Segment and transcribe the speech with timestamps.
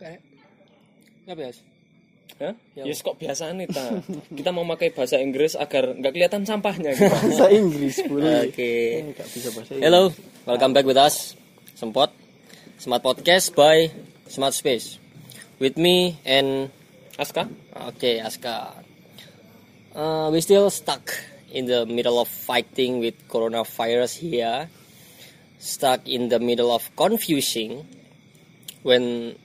[0.00, 1.60] Ya bias.
[2.40, 2.56] Hah?
[2.72, 2.88] Ya.
[2.88, 4.00] Yes kok biasa nih ta.
[4.32, 7.12] Kita mau pakai bahasa Inggris agar nggak kelihatan sampahnya gitu.
[7.12, 8.72] bahasa Inggris boleh Oke.
[9.12, 10.02] nggak bisa bahasa Inggris Hello,
[10.48, 11.36] welcome back with us.
[11.76, 12.08] Sempot
[12.80, 13.92] Smart Podcast by
[14.24, 14.96] Smart Space.
[15.60, 16.72] With me and
[17.20, 17.44] Aska?
[17.92, 18.72] okay, Aska.
[19.92, 21.12] Uh, we still stuck
[21.52, 24.72] in the middle of fighting with coronavirus here.
[25.60, 27.84] Stuck in the middle of confusing
[28.80, 29.36] when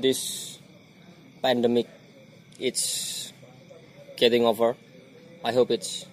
[0.00, 0.58] this
[1.42, 1.86] pandemic
[2.58, 3.32] it's
[4.16, 4.76] getting over.
[5.44, 6.04] I hope it's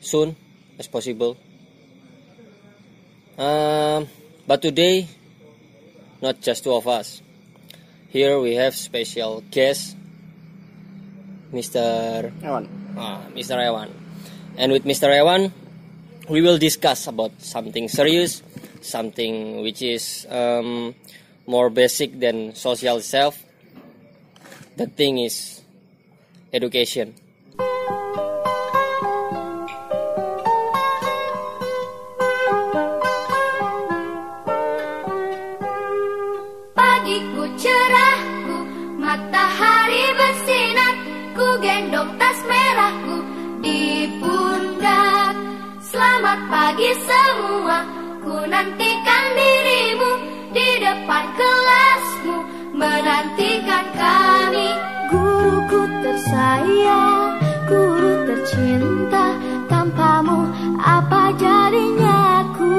[0.00, 0.36] soon
[0.78, 1.36] as possible.
[3.38, 4.08] Um,
[4.46, 5.08] but today,
[6.20, 7.22] not just two of us.
[8.08, 9.96] Here we have special guest,
[11.52, 12.32] Mr.
[12.42, 13.54] Ewan Ah, Mr.
[13.62, 13.94] Ewan.
[14.56, 15.14] And with Mr.
[15.14, 15.52] Ewan,
[16.28, 18.42] we will discuss about something serious,
[18.80, 20.94] something which is um,
[21.48, 23.42] more basic than social self.
[24.76, 25.64] The thing is
[26.52, 27.16] education.
[36.76, 38.56] Pagiku cerahku,
[39.00, 40.94] matahari bersinar
[41.32, 43.16] Ku gendong tas merahku
[43.64, 45.34] di pundak
[45.80, 47.78] Selamat pagi semua,
[48.22, 49.77] ku nantikan dirimu Di
[50.88, 52.36] depan kelasmu,
[52.72, 54.68] menantikan kami
[55.12, 57.36] Guruku tersayang,
[57.68, 59.36] guru tercinta
[59.68, 60.48] Tanpamu
[60.80, 62.76] apa jadinya aku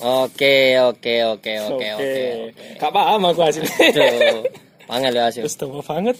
[0.00, 1.88] Oke, oke, oke, oke, oke.
[1.92, 2.56] oke.
[2.80, 3.68] Gak paham aku hasilnya.
[3.92, 4.48] Tuh,
[4.88, 5.28] panggil ya.
[5.28, 6.16] Terus tua banget.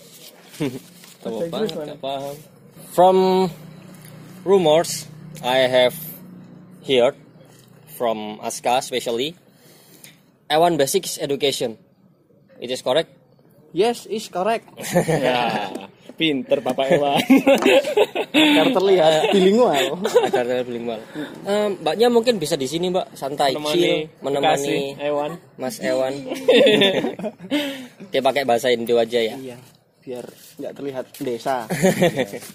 [1.25, 1.89] Tuh, banget.
[1.89, 2.37] Gak paham.
[2.93, 3.49] From
[4.45, 5.09] rumors
[5.41, 5.97] I have
[6.85, 7.17] heard
[8.01, 9.37] from Aska especially,
[10.49, 11.77] Ewan Basics Education.
[12.57, 13.21] It is correct?
[13.71, 14.67] yes is correct
[15.07, 15.71] Ya,
[16.19, 17.23] pinter Bapak Ewan.
[18.35, 19.95] agar terlihat bilingual
[20.27, 21.01] Agar saya bilingual.
[21.47, 25.39] Em, mbaknya mungkin bisa di sini, Mbak, santai, chill, menemani Ewan.
[25.57, 26.13] Mas Ewan.
[28.11, 29.37] Oke, pakai bahasa Indo aja ya.
[29.39, 29.59] iya
[30.01, 30.25] biar
[30.57, 31.69] nggak terlihat desa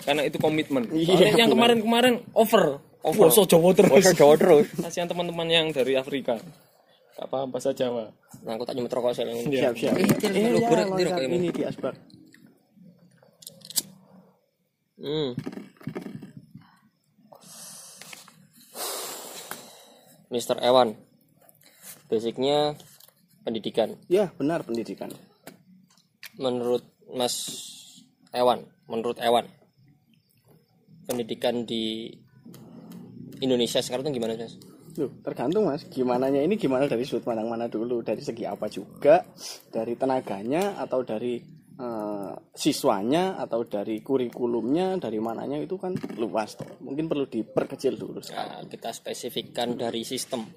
[0.01, 0.89] Karena itu komitmen.
[0.89, 1.53] Iya, Soalnya yang benar.
[1.53, 2.81] kemarin-kemarin over.
[3.05, 3.29] Over.
[3.29, 3.91] so Jawa terus.
[3.91, 4.65] Bahasa Jawa terus.
[4.81, 6.41] Kasihan teman-teman yang dari Afrika.
[7.13, 8.09] Gak paham bahasa Jawa.
[8.41, 9.29] Nah, aku tak nyumet rokok saya.
[9.31, 11.35] Siap siap Eh, til, eh lu ya dirok ini.
[11.39, 11.95] ini di asbak
[14.95, 15.35] Hmm.
[20.27, 20.57] Mr.
[20.59, 20.97] Ewan.
[22.05, 22.73] Basicnya
[23.41, 23.97] pendidikan.
[24.07, 25.09] ya benar pendidikan
[26.35, 27.35] Menurut Mas
[28.29, 29.47] Ewan, menurut Ewan,
[31.05, 32.11] pendidikan di
[33.41, 34.55] Indonesia sekarang tuh gimana, Mas?
[34.95, 39.27] Loh, tergantung mas, gimana ini gimana dari sudut pandang mana dulu, dari segi apa juga,
[39.67, 41.35] dari tenaganya atau dari
[41.75, 46.79] eh, siswanya atau dari kurikulumnya, dari mananya itu kan luas toh.
[46.79, 48.23] Mungkin perlu diperkecil dulu.
[48.31, 50.47] Nah, kita spesifikkan dari sistem.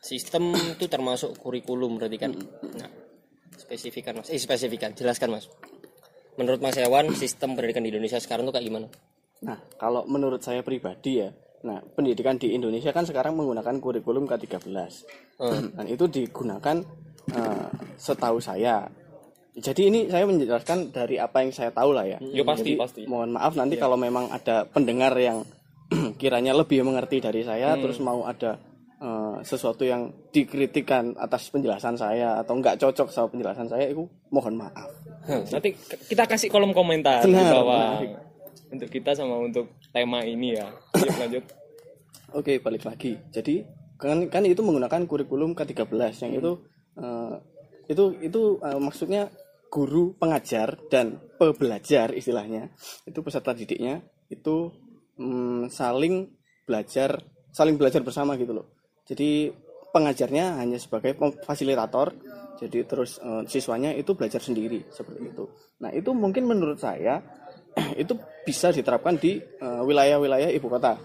[0.00, 2.36] Sistem itu termasuk kurikulum berarti kan.
[2.76, 2.90] Nah,
[3.56, 4.28] spesifikan Mas.
[4.28, 5.48] Eh, spesifikan, jelaskan Mas.
[6.36, 8.88] Menurut Mas Ewan, sistem pendidikan di Indonesia sekarang tuh kayak gimana?
[9.40, 14.64] Nah, kalau menurut saya pribadi ya, nah pendidikan di Indonesia kan sekarang menggunakan kurikulum K13.
[15.76, 16.76] Dan itu digunakan
[17.30, 18.88] eh, setahu saya.
[19.50, 22.16] Jadi ini saya menjelaskan dari apa yang saya tahu lah ya.
[22.22, 23.00] Ya pasti, Jadi, pasti.
[23.04, 25.44] Mohon maaf nanti kalau memang ada pendengar yang
[26.20, 28.56] kiranya lebih mengerti dari saya terus mau ada
[28.96, 34.56] eh, sesuatu yang dikritikkan atas penjelasan saya atau nggak cocok sama penjelasan saya itu mohon
[34.56, 34.88] maaf.
[35.28, 38.00] Nanti k- kita kasih kolom komentar di Benar, bawah.
[38.00, 38.29] benar.
[38.70, 40.70] Untuk kita sama untuk tema ini ya.
[40.94, 41.44] Yuk lanjut.
[42.30, 43.18] Oke, balik lagi.
[43.34, 43.66] Jadi
[43.98, 45.90] kan kan itu menggunakan kurikulum K13
[46.24, 46.52] yang itu
[46.96, 47.34] eh,
[47.90, 49.28] itu itu eh, maksudnya
[49.70, 52.70] guru pengajar dan pebelajar istilahnya.
[53.02, 54.70] Itu peserta didiknya itu
[55.18, 56.30] mm, saling
[56.62, 57.18] belajar
[57.50, 58.78] saling belajar bersama gitu loh.
[59.02, 59.50] Jadi
[59.90, 62.14] pengajarnya hanya sebagai fasilitator.
[62.62, 65.50] Jadi terus eh, siswanya itu belajar sendiri seperti itu.
[65.80, 67.18] Nah, itu mungkin menurut saya
[68.02, 68.12] itu
[68.42, 70.96] bisa diterapkan di eh, wilayah-wilayah ibu kota.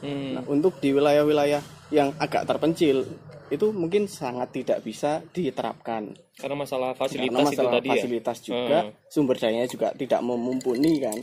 [0.00, 0.36] Hmm.
[0.36, 3.04] Nah, untuk di wilayah-wilayah yang agak terpencil
[3.48, 8.44] itu mungkin sangat tidak bisa diterapkan Karena masalah fasilitas karena masalah itu tadi fasilitas ya.
[8.48, 8.92] juga Hmm.
[9.06, 11.18] sumber dayanya juga tidak memumpuni kan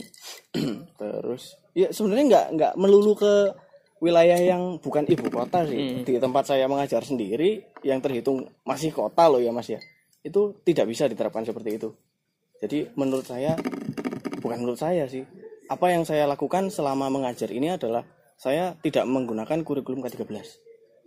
[1.00, 3.34] terus ya sebenarnya nggak nggak melulu ke
[3.98, 6.02] wilayah yang bukan ibu kota sih Hmm.
[6.06, 9.82] di tempat saya mengajar sendiri yang terhitung masih kota loh ya mas ya
[10.22, 11.90] itu tidak bisa diterapkan seperti itu
[12.62, 13.58] jadi menurut saya
[14.52, 15.24] bukan menurut saya sih
[15.64, 18.04] apa yang saya lakukan selama mengajar ini adalah
[18.34, 20.28] saya tidak menggunakan kurikulum K13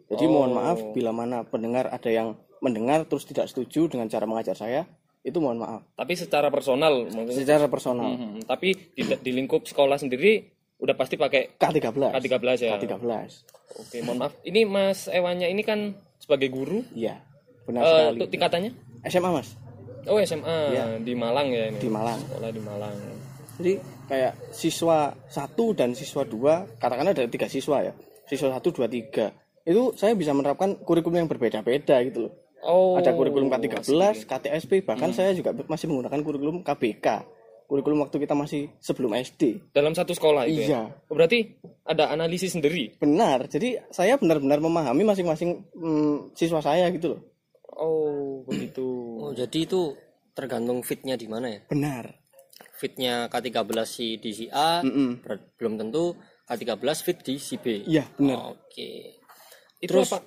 [0.08, 0.56] jadi mohon Oh.
[0.56, 4.86] maaf bila mana pendengar ada yang mendengar terus tidak setuju dengan cara mengajar saya
[5.22, 8.40] itu mohon maaf Tapi secara personal secara personal Mhm.
[8.44, 10.46] Tapi di, di lingkup sekolah sendiri
[10.76, 12.74] udah pasti pakai K13 K13 ya.
[12.76, 13.02] K13
[13.76, 14.34] Oke, mohon maaf.
[14.42, 16.86] Ini Mas Ewannya ini kan sebagai guru.
[16.92, 17.20] iya
[17.64, 18.72] benar Eh, sekali untuk tingkatannya?
[19.04, 19.50] SMA mas
[20.06, 20.58] Oh, SMA
[21.02, 21.78] di Malang ya ini.
[21.78, 22.94] di Malang Sekolah di Malang.
[23.58, 23.74] Jadi
[24.06, 27.94] kayak siswa satu dan siswa dua katakanlah ada tiga siswa ya
[28.26, 29.32] siswa satu dua tiga
[29.66, 32.34] itu saya bisa menerapkan kurikulum yang berbeda-beda gitu loh
[32.66, 32.98] Oh.
[32.98, 37.22] ada kurikulum K13, KTSP, bahkan saya juga masih menggunakan kurikulum KBK.
[37.70, 39.74] Kurikulum waktu kita masih sebelum SD.
[39.74, 40.70] dalam satu sekolah itu Iya.
[40.70, 40.82] ya.
[41.10, 42.98] Oh, berarti ada analisis sendiri.
[42.98, 43.50] Benar.
[43.50, 47.22] Jadi saya benar-benar memahami masing-masing mm, siswa saya gitu loh.
[47.78, 48.86] Oh, begitu.
[49.22, 49.94] Oh, jadi itu
[50.34, 51.62] tergantung fitnya di mana ya?
[51.70, 52.18] Benar.
[52.76, 55.22] Fitnya K13 si di si A, Mm-mm.
[55.22, 57.84] ber- belum tentu K13 fit di si B.
[57.84, 58.54] Iya, benar.
[58.54, 59.16] Oke.
[59.78, 60.20] Itu Terus apa?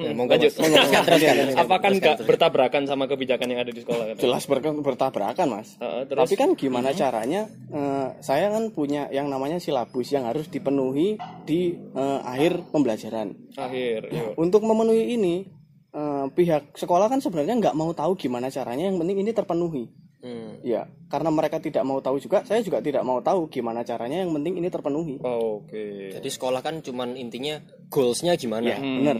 [0.00, 0.48] Ya, Hmm, lanjut.
[0.56, 4.04] Apakah teruskan, nggak bertabrakan sama kebijakan yang ada di sekolah?
[4.06, 4.14] kan?
[4.16, 5.76] Jelas ber- bertabrakan, Mas.
[5.76, 7.44] Heeh, terus Tapi kan gimana caranya?
[7.68, 13.36] eh, saya kan punya yang namanya silabus yang harus dipenuhi di eh, akhir pembelajaran.
[13.52, 14.08] akhir.
[14.08, 14.40] yuk.
[14.40, 15.44] Untuk memenuhi ini,
[15.92, 18.88] eh, pihak sekolah kan sebenarnya nggak mau tahu gimana caranya.
[18.88, 19.84] Yang penting ini terpenuhi.
[20.20, 20.60] Hmm.
[20.60, 24.20] Ya, karena mereka tidak mau tahu juga, saya juga tidak mau tahu gimana caranya.
[24.20, 25.16] Yang penting ini terpenuhi.
[25.24, 26.12] Oh, Oke.
[26.12, 27.56] Jadi sekolah kan cuman intinya
[27.88, 28.68] goalsnya gimana?
[28.68, 29.16] Ya, benar.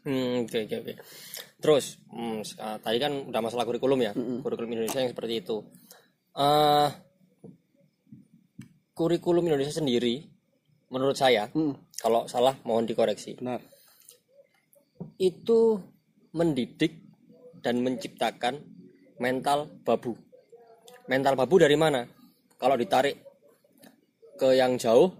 [0.00, 0.94] Hmm, oke oke oke.
[1.60, 5.62] Terus hmm, ah, tadi kan udah masalah kurikulum ya, kurikulum Indonesia yang seperti itu.
[6.30, 6.90] eh
[8.94, 10.28] kurikulum Indonesia sendiri,
[10.90, 13.60] menurut saya, Mm, kalau salah mohon dikoreksi, benar.
[15.16, 15.80] itu
[16.32, 17.00] mendidik
[17.60, 18.60] dan menciptakan
[19.16, 20.16] mental babu.
[21.10, 22.06] Mental babu dari mana?
[22.54, 23.18] Kalau ditarik
[24.38, 25.10] ke yang jauh,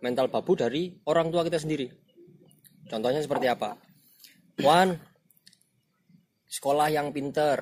[0.00, 1.84] mental babu dari orang tua kita sendiri.
[2.88, 3.76] Contohnya seperti apa?
[4.64, 4.96] One,
[6.48, 7.60] sekolah yang pinter,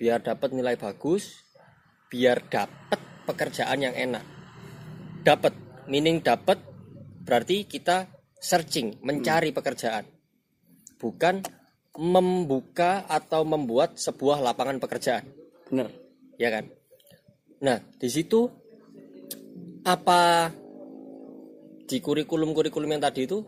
[0.00, 1.44] biar dapat nilai bagus,
[2.08, 4.24] biar dapat pekerjaan yang enak.
[5.20, 6.64] Dapat, meaning dapat
[7.28, 8.08] berarti kita
[8.40, 10.08] searching, mencari pekerjaan
[11.00, 11.40] bukan
[11.96, 15.24] membuka atau membuat sebuah lapangan pekerjaan,
[15.72, 16.09] Benar.
[16.40, 16.64] Ya kan?
[17.60, 18.48] Nah, di situ
[19.84, 20.48] apa
[21.84, 23.44] di kurikulum-kurikulum yang tadi itu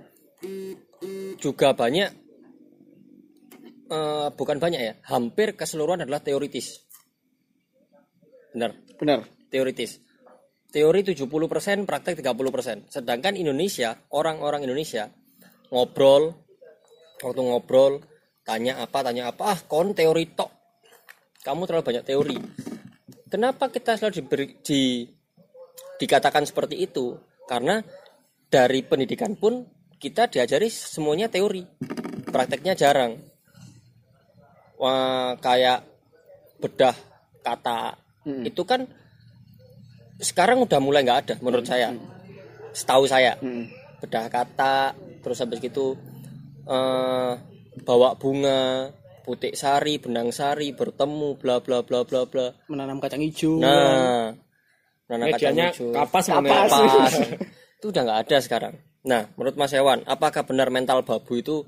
[1.40, 2.10] juga banyak
[3.88, 6.84] eh, bukan banyak ya, hampir keseluruhan adalah teoritis.
[8.52, 9.24] Benar, Benar.
[9.48, 9.96] teoritis.
[10.72, 12.88] Teori 70%, praktek 30%.
[12.88, 15.08] Sedangkan Indonesia, orang-orang Indonesia
[15.72, 16.36] ngobrol
[17.24, 18.04] waktu ngobrol
[18.44, 20.52] tanya apa tanya apa ah kon teori tok
[21.40, 22.36] kamu terlalu banyak teori
[23.32, 25.08] kenapa kita selalu diberi di
[25.96, 27.16] dikatakan seperti itu?
[27.48, 27.80] Karena
[28.52, 29.64] dari pendidikan pun
[29.96, 31.64] kita diajari semuanya teori.
[32.28, 33.16] Prakteknya jarang.
[34.76, 35.88] Wah kayak
[36.60, 36.96] bedah
[37.40, 37.96] kata.
[38.22, 38.46] Mm.
[38.46, 38.86] itu kan
[40.22, 41.96] sekarang udah mulai nggak ada menurut saya.
[42.76, 43.40] Setahu saya.
[43.40, 43.80] Mm.
[44.02, 45.94] bedah kata terus habis gitu
[46.66, 47.32] eh,
[47.86, 48.90] bawa bunga
[49.22, 53.56] putik sari benang sari bertemu bla bla bla bla bla Menanam kacang hijau.
[53.62, 54.34] nah
[55.08, 55.94] nana kacang hijau.
[55.94, 56.26] kapas?
[56.28, 56.70] Kapas.
[56.70, 57.14] Kapas.
[57.80, 61.66] itu udah nggak ada sekarang nah menurut Mas Hewan apakah benar mental babu itu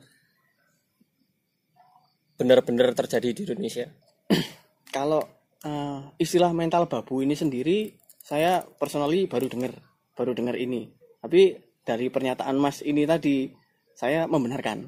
[2.35, 3.87] benar-benar terjadi di Indonesia
[4.95, 5.27] Kalau
[5.67, 7.91] eh, istilah mental babu ini sendiri,
[8.23, 9.75] saya personally baru dengar,
[10.15, 10.87] baru dengar ini.
[11.19, 13.51] Tapi dari pernyataan Mas ini tadi,
[13.99, 14.87] saya membenarkan.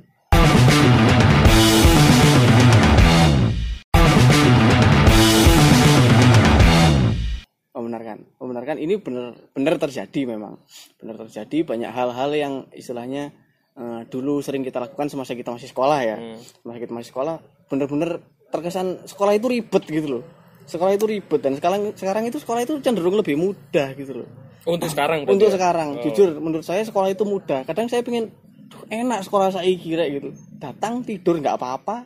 [7.87, 10.59] Membenarkan membenarkan ini benar benar terjadi memang.
[10.99, 13.31] Benar terjadi banyak hal-hal yang istilahnya
[13.79, 16.17] eh, dulu sering kita lakukan semasa kita masih sekolah ya.
[16.43, 17.39] Semasa kita masih sekolah
[17.71, 18.19] benar-benar
[18.51, 20.25] terkesan sekolah itu ribet gitu loh.
[20.67, 24.29] Sekolah itu ribet dan sekarang sekarang itu sekolah itu cenderung lebih mudah gitu loh.
[24.67, 25.23] Untuk sekarang.
[25.31, 25.55] untuk ya?
[25.55, 27.63] sekarang jujur menurut saya sekolah itu mudah.
[27.63, 28.35] Kadang saya pengen
[28.67, 30.35] "Duh, enak sekolah saya kira gitu.
[30.59, 32.03] Datang tidur nggak apa-apa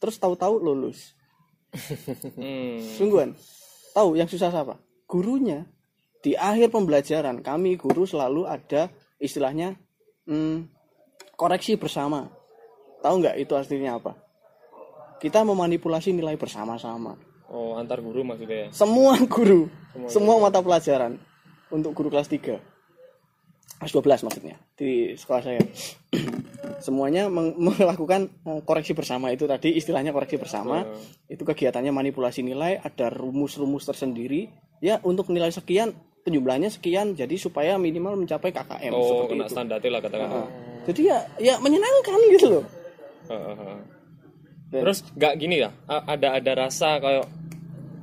[0.00, 1.12] terus tahu-tahu lulus.
[2.40, 2.80] Hmm.
[2.96, 3.36] sungguhan.
[3.92, 5.64] Tahu yang susah siapa gurunya.
[6.20, 9.74] Di akhir pembelajaran kami guru selalu ada istilahnya
[10.28, 10.68] hmm,
[11.34, 12.28] koreksi bersama.
[13.00, 14.12] Tahu nggak itu artinya apa?
[15.18, 17.16] Kita memanipulasi nilai bersama-sama.
[17.48, 18.68] Oh, antar guru maksudnya.
[18.68, 18.76] ya?
[18.76, 19.72] semua guru
[20.04, 21.16] semua mata pelajaran
[21.72, 22.60] untuk guru kelas 3
[23.78, 25.62] kelas 12 maksudnya di sekolah saya.
[26.84, 27.26] Semuanya
[27.66, 29.30] melakukan eh, koreksi bersama.
[29.30, 30.82] Itu tadi istilahnya koreksi bersama.
[31.26, 34.50] Itu kegiatannya manipulasi nilai ada rumus-rumus tersendiri.
[34.78, 35.90] Ya untuk nilai sekian
[36.22, 39.52] penjumlahnya sekian jadi supaya minimal mencapai KKM Oh, seperti kena itu.
[39.54, 40.28] standar lah katakan.
[40.28, 40.48] Nah,
[40.86, 42.64] jadi ya ya menyenangkan gitu loh.
[43.32, 43.80] Heeh, heeh.
[44.68, 47.24] Terus nggak gini ya, ada ada rasa kayak,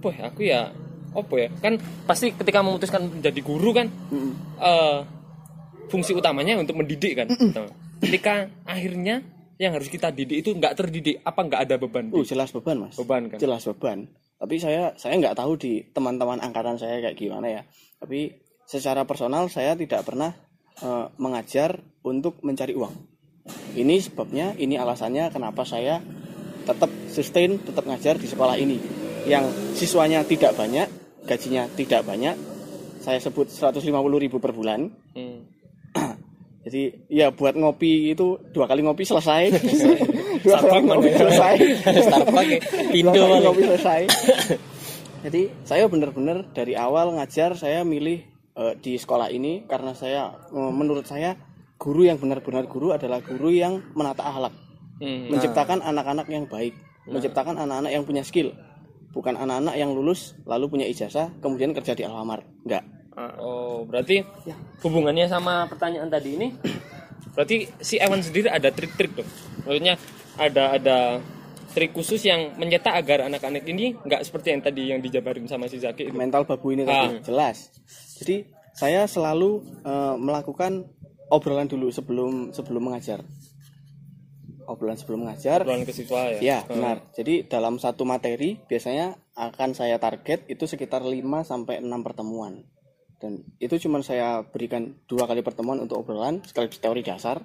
[0.01, 0.73] wah aku ya,
[1.13, 1.49] apa ya?
[1.61, 1.77] Kan
[2.09, 3.87] pasti ketika memutuskan menjadi guru kan,
[4.57, 4.97] eh,
[5.87, 7.27] fungsi utamanya untuk mendidik kan.
[7.29, 7.63] Gitu.
[8.01, 9.23] Ketika akhirnya
[9.55, 12.11] yang harus kita didik itu nggak terdidik, apa nggak ada beban?
[12.11, 12.95] Uh, jelas beban mas.
[12.99, 13.37] Beban kan?
[13.39, 14.09] Jelas beban.
[14.35, 17.61] Tapi saya saya nggak tahu di teman-teman angkatan saya kayak gimana ya.
[17.97, 18.35] Tapi
[18.67, 20.35] secara personal saya tidak pernah
[20.83, 23.15] eh, mengajar untuk mencari uang.
[23.77, 26.01] Ini sebabnya, ini alasannya kenapa saya
[26.65, 28.81] tetap sustain, tetap ngajar di sekolah ini.
[29.29, 30.89] Yang siswanya tidak banyak,
[31.29, 32.33] gajinya tidak banyak.
[33.05, 33.85] Saya sebut 150.000
[34.17, 34.89] ribu per bulan.
[35.13, 35.45] Hmm.
[36.65, 39.53] Jadi ya buat ngopi itu dua kali ngopi selesai.
[40.45, 41.55] dua kali ngopi selesai.
[41.85, 42.49] Starbucks
[42.89, 44.01] ya, ngopi selesai.
[45.29, 48.25] Jadi saya benar-benar dari awal ngajar saya milih
[48.57, 51.37] eh, di sekolah ini karena saya eh, menurut saya
[51.77, 54.53] guru yang benar-benar guru adalah guru yang menata akhlak,
[54.95, 55.27] Hmm.
[55.27, 56.71] menciptakan anak-anak yang baik,
[57.03, 58.55] menciptakan anak-anak yang punya skill.
[59.11, 62.47] Bukan anak-anak yang lulus lalu punya ijazah kemudian kerja di Alfamart.
[62.63, 62.94] Enggak.
[63.15, 64.27] Oh, berarti
[64.83, 66.51] hubungannya sama pertanyaan tadi ini
[67.31, 69.29] berarti si Ewan sendiri ada trik-trik dong.
[69.63, 69.95] Maksudnya
[70.35, 70.97] ada ada
[71.75, 75.79] trik khusus yang mencetak agar anak-anak ini nggak seperti yang tadi yang dijabarin sama si
[75.79, 76.15] Zaki itu.
[76.15, 77.71] mental babu ini tadi jelas.
[78.19, 80.87] Jadi saya selalu eh, melakukan
[81.31, 83.23] obrolan dulu sebelum sebelum mengajar.
[84.65, 85.61] Obrolan sebelum mengajar.
[85.61, 86.39] Obrolan ke siswa ya.
[86.41, 87.05] Ya, benar.
[87.13, 92.65] Jadi dalam satu materi biasanya akan saya target itu sekitar 5 sampai 6 pertemuan.
[93.15, 97.39] Dan itu cuma saya berikan dua kali pertemuan untuk obrolan sekaligus teori dasar.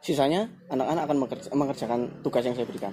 [0.00, 2.92] Sisanya anak-anak akan mengerja- mengerjakan tugas yang saya berikan.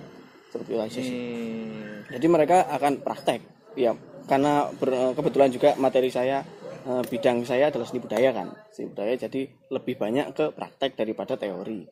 [0.52, 1.00] Seperti itu.
[1.08, 2.04] Hmm.
[2.12, 3.40] Jadi mereka akan praktek.
[3.78, 6.44] Ya, karena ber- kebetulan juga materi saya
[6.88, 8.48] eh, bidang saya adalah seni budaya kan.
[8.72, 11.84] Seni budaya jadi lebih banyak ke praktek daripada teori.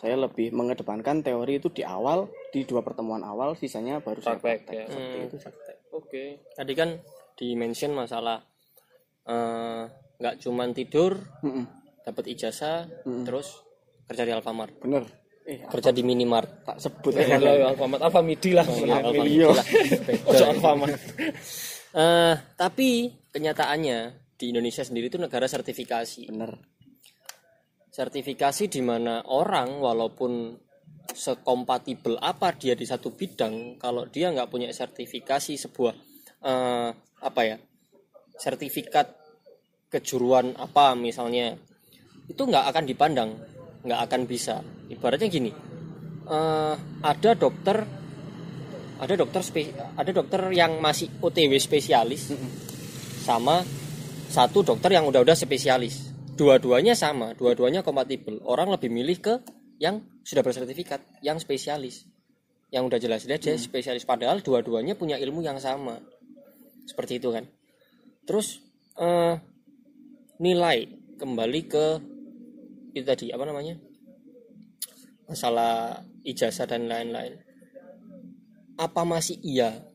[0.00, 4.64] Saya lebih mengedepankan teori itu di awal, di dua pertemuan awal, sisanya baru saya Praktek,
[4.64, 4.76] praktek.
[4.76, 4.84] ya.
[4.88, 5.52] Seperti itu sih.
[5.92, 6.24] Oke.
[6.56, 6.88] Tadi kan
[7.36, 8.40] di mention masalah
[9.24, 9.82] eh,
[10.18, 11.18] nggak cuman tidur,
[12.02, 12.86] dapat ijazah,
[13.22, 13.62] terus
[14.06, 15.04] kerja di Alfamart, Bener.
[15.42, 16.62] Eh, kerja di minimart.
[16.62, 17.50] tak sebut Ya, aja.
[17.50, 18.62] ya, Alfamart, Alfamidi lah.
[18.62, 19.50] Iya.
[19.50, 19.66] lah.
[20.54, 20.94] Alfamart.
[21.92, 23.98] Eh, tapi kenyataannya
[24.38, 26.30] di Indonesia sendiri itu negara sertifikasi.
[26.30, 26.56] Bener.
[27.92, 30.56] Sertifikasi di mana orang walaupun
[31.12, 35.92] sekompatibel apa dia di satu bidang, kalau dia nggak punya sertifikasi sebuah
[36.40, 36.90] eh,
[37.22, 37.58] apa ya
[38.42, 39.14] sertifikat
[39.86, 41.54] kejuruan apa misalnya
[42.26, 43.30] itu nggak akan dipandang,
[43.86, 44.58] nggak akan bisa.
[44.90, 45.50] Ibaratnya gini,
[46.26, 46.74] eh,
[47.06, 47.86] ada dokter
[49.02, 52.30] ada dokter spe- ada dokter yang masih OTW spesialis
[53.22, 53.62] sama
[54.30, 56.10] satu dokter yang udah-udah spesialis.
[56.32, 58.40] Dua-duanya sama, dua-duanya kompatibel.
[58.46, 59.34] Orang lebih milih ke
[59.82, 62.08] yang sudah bersertifikat, yang spesialis.
[62.72, 66.00] Yang udah jelas-jelas dia spesialis padahal dua-duanya punya ilmu yang sama.
[66.88, 67.44] Seperti itu kan.
[68.24, 68.62] Terus
[68.98, 69.34] eh,
[70.38, 70.78] nilai
[71.18, 71.86] kembali ke
[72.92, 73.78] itu tadi apa namanya?
[75.26, 77.38] Masalah ijazah dan lain-lain.
[78.78, 79.92] Apa masih iya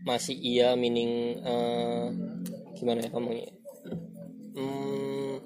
[0.00, 2.06] masih iya meaning eh,
[2.76, 3.52] gimana ya ngomongnya
[4.50, 5.38] Hmm,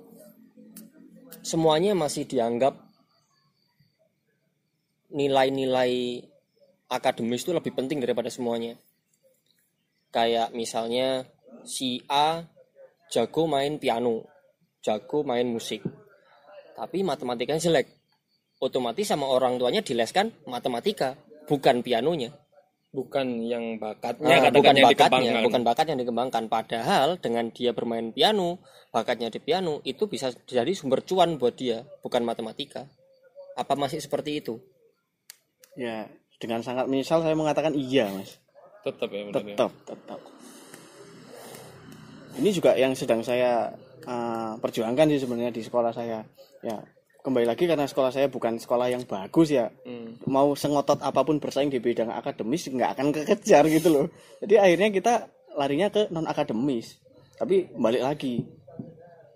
[1.44, 2.72] semuanya masih dianggap
[5.12, 6.24] nilai-nilai
[6.88, 8.80] akademis itu lebih penting daripada semuanya
[10.14, 11.26] kayak misalnya
[11.66, 12.46] si A
[13.10, 14.22] jago main piano
[14.78, 15.82] jago main musik
[16.78, 17.90] tapi matematikanya jelek
[18.62, 21.18] otomatis sama orang tuanya dileskan matematika
[21.50, 22.30] bukan pianonya
[22.94, 25.42] Bukan yang bakatnya Ah, katakan bukan yang bakatnya, dikembangkan.
[25.50, 26.44] bukan bakat yang dikembangkan.
[26.46, 28.62] Padahal dengan dia bermain piano,
[28.94, 32.86] bakatnya di piano itu bisa jadi sumber cuan buat dia, bukan matematika.
[33.58, 34.62] Apa masih seperti itu?
[35.74, 36.06] Ya,
[36.38, 38.38] dengan sangat menyesal saya mengatakan iya, Mas.
[38.84, 39.56] Tetap ya benar ya.
[39.56, 40.20] Tetap, tetap.
[42.34, 43.72] Ini juga yang sedang saya
[44.04, 46.20] uh, perjuangkan sih sebenarnya di sekolah saya.
[46.60, 46.84] Ya,
[47.24, 49.72] kembali lagi karena sekolah saya bukan sekolah yang bagus ya.
[49.88, 50.20] Hmm.
[50.28, 54.06] Mau sengotot apa pun bersaing di bidang akademis nggak akan kekejar gitu loh.
[54.44, 55.14] Jadi akhirnya kita
[55.56, 57.00] larinya ke non akademis.
[57.40, 58.44] Tapi balik lagi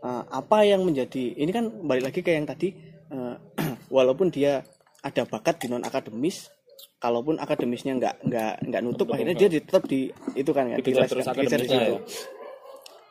[0.04, 2.76] uh, apa yang menjadi ini kan balik lagi ke yang tadi
[3.14, 3.34] uh,
[3.96, 4.60] walaupun dia
[5.00, 6.57] ada bakat di non akademis
[6.98, 11.22] kalaupun akademisnya nggak nggak nggak nutup akhirnya dia tetap di itu kan kan Dikejar di
[11.22, 11.74] dikejar situ.
[11.74, 11.98] ya.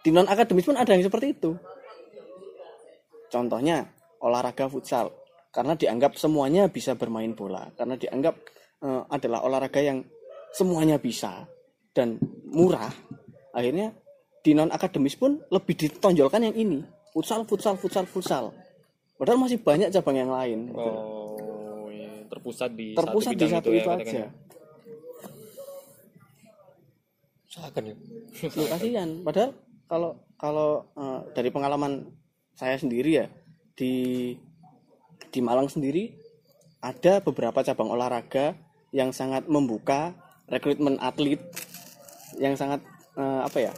[0.04, 1.52] di non akademis pun ada yang seperti itu
[3.32, 3.88] contohnya
[4.24, 5.12] olahraga futsal
[5.52, 8.36] karena dianggap semuanya bisa bermain bola karena dianggap
[8.84, 10.04] eh, adalah olahraga yang
[10.52, 11.48] semuanya bisa
[11.92, 12.92] dan murah
[13.56, 13.96] akhirnya
[14.44, 16.80] di non akademis pun lebih ditonjolkan yang ini
[17.12, 18.46] futsal futsal futsal futsal
[19.18, 20.92] padahal masih banyak cabang yang lain gitu.
[20.94, 21.37] Oh.
[22.28, 24.14] Terpusat di terpusat satu di satu itu, ya, itu katakan.
[24.14, 24.30] aja ya.
[28.54, 29.52] Lu kasihan padahal
[29.90, 32.06] kalau kalau eh, dari pengalaman
[32.54, 33.26] saya sendiri ya
[33.74, 34.36] di
[35.34, 36.14] di Malang sendiri
[36.82, 38.54] ada beberapa cabang olahraga
[38.94, 40.14] yang sangat membuka
[40.48, 41.42] rekrutmen atlet
[42.38, 42.80] yang sangat
[43.18, 43.74] eh, apa ya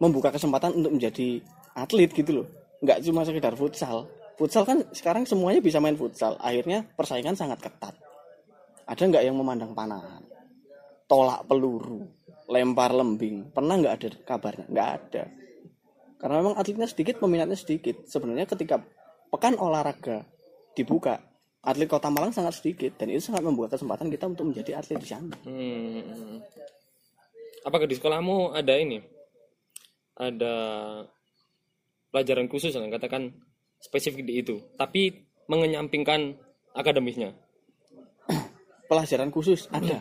[0.00, 1.44] membuka kesempatan untuk menjadi
[1.76, 2.46] atlet gitu loh
[2.80, 6.38] nggak cuma sekedar futsal futsal kan sekarang semuanya bisa main futsal.
[6.42, 7.94] Akhirnya persaingan sangat ketat.
[8.84, 10.22] Ada nggak yang memandang panahan?
[11.08, 12.04] Tolak peluru
[12.48, 13.54] lempar lembing.
[13.54, 14.66] Pernah nggak ada kabarnya?
[14.68, 15.24] Nggak ada.
[16.20, 18.04] Karena memang atletnya sedikit peminatnya sedikit.
[18.08, 18.80] Sebenarnya ketika
[19.32, 20.24] pekan olahraga
[20.76, 21.20] dibuka
[21.64, 22.96] atlet kota Malang sangat sedikit.
[23.00, 25.36] Dan itu sangat membuka kesempatan kita untuk menjadi atlet di sana.
[25.44, 26.40] Hmm.
[27.64, 29.00] Apakah di sekolahmu ada ini?
[30.14, 30.54] Ada
[32.12, 33.34] pelajaran khusus yang katakan
[33.84, 36.40] spesifik di itu, tapi mengenyampingkan
[36.72, 37.36] akademisnya.
[38.88, 40.00] pelajaran khusus ada.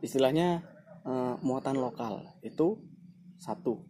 [0.00, 0.64] Istilahnya
[1.04, 2.24] eh, muatan lokal.
[2.40, 2.80] Itu
[3.36, 3.84] satu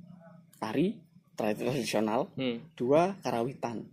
[0.59, 0.99] tari
[1.39, 2.35] tradisional.
[2.35, 2.67] Hmm.
[2.75, 3.87] dua karawitan.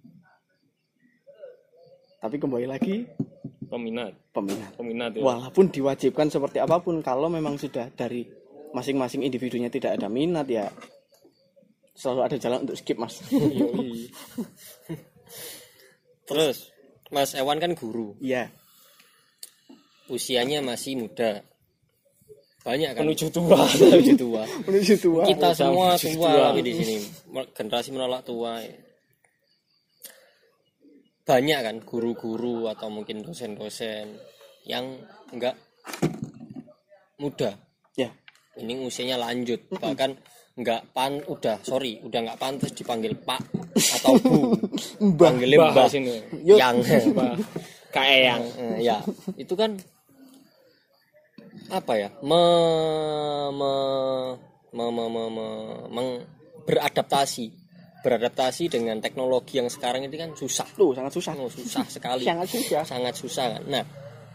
[2.23, 3.03] Tapi kembali lagi
[3.73, 4.71] Peminat, peminat.
[4.77, 5.25] Peminat ya.
[5.25, 8.21] walaupun diwajibkan seperti apa pun kalau memang sudah dari
[8.69, 10.69] masing-masing individunya tidak ada minat ya
[11.93, 13.21] selalu ada jalan untuk skip mas.
[16.27, 16.69] Terus
[17.13, 18.49] Mas Ewan kan guru, iya
[20.09, 21.45] usianya masih muda.
[22.63, 23.59] Banyak kan Menuju tua.
[23.81, 24.43] menuju tua.
[24.65, 26.43] menuju tua Kita semua menuju tua tua.
[26.47, 26.95] tapi di sini
[27.51, 28.63] generasi menolak tua.
[28.63, 28.71] ya.
[31.23, 34.15] Banyak kan guru-guru atau mungkin dosen-dosen
[34.63, 34.95] yang
[35.31, 35.55] enggak
[37.15, 37.55] muda.
[37.95, 38.11] ya
[38.55, 40.15] Ini usianya lanjut, bahkan
[40.53, 43.41] enggak pan udah sorry, udah enggak pantas dipanggil Pak
[43.73, 44.53] atau Bu.
[45.19, 45.73] Panggilnya Mbah.
[45.73, 46.15] Bahas ini.
[46.45, 46.75] Yang.
[47.17, 47.33] Bah.
[47.89, 48.43] Kayak yang.
[48.57, 48.97] Eh, ya.
[49.37, 49.77] Itu kan
[51.73, 52.09] apa ya?
[52.21, 52.43] Me,
[53.49, 53.73] me,
[54.73, 56.23] me, me, me, me- meng-
[56.69, 57.49] beradaptasi.
[58.03, 60.67] Beradaptasi dengan teknologi yang sekarang ini kan susah.
[60.75, 61.33] Tuh sangat susah.
[61.39, 62.27] Oh, susah sekali.
[62.27, 62.81] Sangat susah.
[62.85, 63.63] Sangat susah kan?
[63.65, 63.83] Nah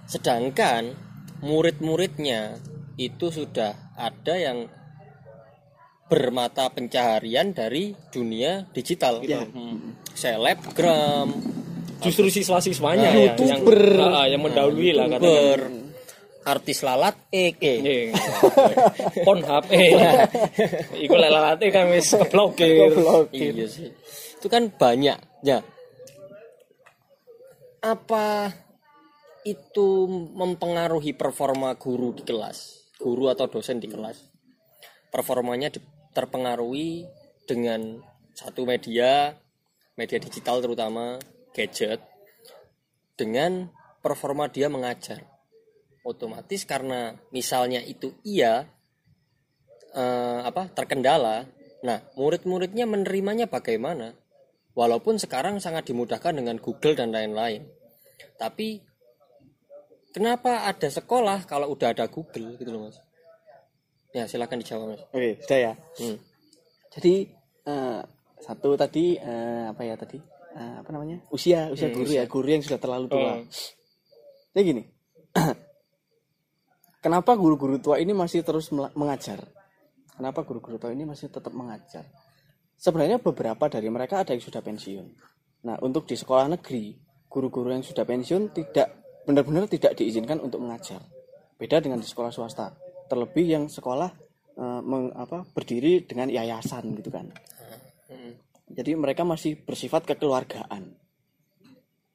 [0.09, 0.97] sedangkan
[1.45, 2.59] murid-muridnya
[2.99, 4.67] itu sudah ada yang
[6.09, 9.45] bermata pencaharian dari dunia digital Ya.
[9.45, 9.93] Hmm.
[10.11, 11.29] selebgram
[12.01, 13.81] justru siswa-siswanya Nah, ya yang YouTuber.
[14.01, 15.29] Ah, yang mendahului lah katakan.
[15.29, 15.61] ber
[16.45, 18.05] artis lalat eh eh Eh,
[19.27, 19.93] Pornhub eh.
[20.99, 22.89] Iku lelalate kan wis keblokir.
[23.31, 23.93] Iya sih.
[24.41, 25.19] Itu kan banyak.
[25.45, 25.61] Ya.
[27.79, 28.51] Apa
[29.45, 32.89] itu mempengaruhi performa guru di kelas?
[32.97, 34.19] Guru atau dosen di kelas?
[35.09, 35.85] Performanya di-
[36.19, 37.07] terpengaruhi
[37.47, 38.03] dengan
[38.35, 39.39] satu media,
[39.95, 41.23] media digital terutama,
[41.55, 42.03] gadget,
[43.15, 43.71] dengan
[44.03, 45.23] performa dia mengajar.
[46.03, 48.67] Otomatis karena misalnya itu iya
[49.95, 51.47] eh, apa terkendala.
[51.87, 54.19] Nah, murid-muridnya menerimanya bagaimana?
[54.75, 57.67] Walaupun sekarang sangat dimudahkan dengan Google dan lain-lain.
[58.39, 58.83] Tapi
[60.11, 63.08] kenapa ada sekolah kalau udah ada Google gitu loh, Mas?
[64.19, 65.03] Ya, silakan dijawab, Mas.
[65.15, 65.73] oke sudah ya.
[66.03, 66.19] Hmm.
[66.91, 67.15] jadi
[67.71, 68.01] eh,
[68.43, 70.19] satu tadi eh, apa ya tadi?
[70.59, 71.23] Eh, apa namanya?
[71.31, 73.39] Usia usia guru ya guru yang sudah terlalu tua.
[73.39, 73.47] Oh.
[74.59, 74.83] Jadi gini
[77.05, 79.47] kenapa guru-guru tua ini masih terus mengajar?
[80.19, 82.03] Kenapa guru-guru tua ini masih tetap mengajar?
[82.75, 85.07] Sebenarnya beberapa dari mereka ada yang sudah pensiun.
[85.63, 86.91] Nah untuk di sekolah negeri
[87.31, 91.07] guru-guru yang sudah pensiun tidak benar-benar tidak diizinkan untuk mengajar.
[91.55, 94.13] Beda dengan di sekolah swasta terlebih yang sekolah
[94.55, 97.33] eh, meng- apa berdiri dengan yayasan gitu kan.
[98.69, 100.93] Jadi mereka masih bersifat kekeluargaan.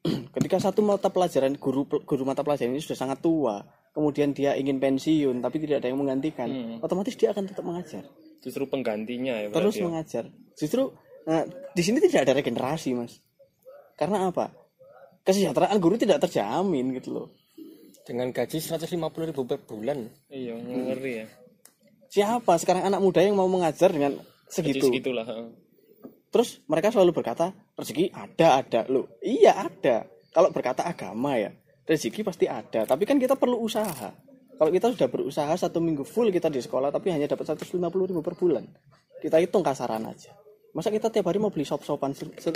[0.34, 3.58] Ketika satu mata pelajaran guru guru mata pelajaran ini sudah sangat tua
[3.90, 6.76] kemudian dia ingin pensiun tapi tidak ada yang menggantikan Hmm.
[6.82, 8.02] otomatis dia akan tetap mengajar.
[8.42, 9.86] Justru penggantinya ya terus ya.
[9.86, 10.24] mengajar.
[10.54, 10.92] Justru
[11.24, 13.18] nah, di sini tidak ada regenerasi mas.
[13.94, 14.50] Karena apa?
[15.24, 17.28] Kesejahteraan guru tidak terjamin gitu loh
[18.04, 18.94] Dengan gaji 150.000
[19.32, 20.04] ribu per bulan.
[20.28, 21.26] Iya, ngeri ya.
[22.14, 24.14] siapa sekarang anak muda yang mau mengajar dengan
[24.46, 25.26] segitu Jadi segitulah.
[25.26, 25.48] heeh.
[26.30, 31.50] terus mereka selalu berkata rezeki ada ada loh iya ada kalau berkata agama ya
[31.82, 34.14] rezeki pasti ada tapi kan kita perlu usaha
[34.54, 38.22] kalau kita sudah berusaha satu minggu full kita di sekolah tapi hanya dapat 150 ribu
[38.22, 38.62] per bulan
[39.18, 40.30] kita hitung kasaran aja
[40.74, 42.10] masa kita tiap hari mau beli sop-sopan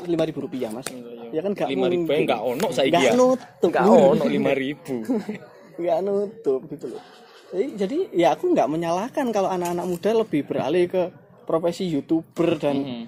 [0.05, 0.91] lima ribu rupiah mas?
[1.31, 3.13] Ya kan gak Lima ribu enggak ono saiki Nggak ya.
[3.15, 3.69] nutup.
[3.71, 4.95] Enggak ono lima ribu.
[5.81, 7.03] nggak nutup gitu loh.
[7.49, 11.03] Jadi, jadi ya aku nggak menyalahkan kalau anak-anak muda lebih beralih ke
[11.47, 13.07] profesi youtuber dan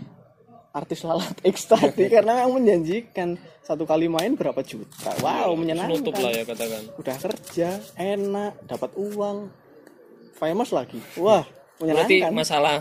[0.71, 2.07] artis lalat X tadi.
[2.15, 3.35] Karena yang menjanjikan
[3.67, 5.11] satu kali main berapa juta.
[5.19, 6.07] Wow menyenangkan.
[6.07, 6.83] Nutup lah ya katakan.
[7.03, 7.69] udah kerja
[7.99, 9.51] enak dapat uang.
[10.39, 11.03] Famous lagi.
[11.19, 11.43] Wah
[11.77, 12.33] Berarti menyenangkan.
[12.33, 12.77] masalah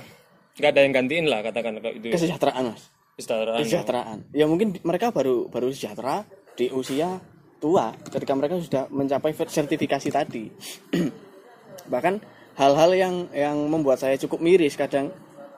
[0.60, 2.14] nggak ada yang gantiin lah katakan kalau itu ya.
[2.20, 2.84] kesejahteraan mas
[3.16, 3.60] Kesejahteraan.
[3.64, 7.20] kesejahteraan ya mungkin mereka baru baru sejahtera di usia
[7.60, 10.48] tua ketika mereka sudah mencapai sertifikasi tadi
[11.92, 12.20] bahkan
[12.60, 15.12] hal-hal yang yang membuat saya cukup miris kadang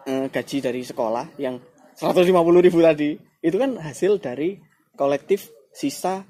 [0.06, 1.58] eh, gaji dari sekolah yang
[1.98, 4.58] 150.000 ribu tadi itu kan hasil dari
[4.94, 6.26] kolektif sisa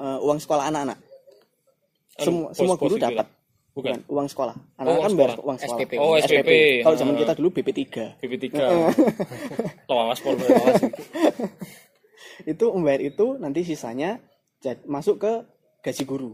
[0.00, 0.98] eh, uang sekolah anak-anak
[2.16, 3.08] semua semua guru ya?
[3.08, 3.26] dapat
[3.72, 4.04] Bukan.
[4.04, 5.42] uang sekolah anak-anak uang kan bayar sekolah.
[5.42, 5.92] uang sekolah SPP.
[5.96, 6.50] Oh, SPP.
[6.80, 7.20] kalau zaman Ah.
[7.20, 8.56] kita dulu BP 3 BP3.
[9.88, 10.82] Lawas pol lawas.
[12.44, 14.18] itu membayar itu nanti sisanya
[14.84, 15.32] masuk ke
[15.80, 16.30] gaji guru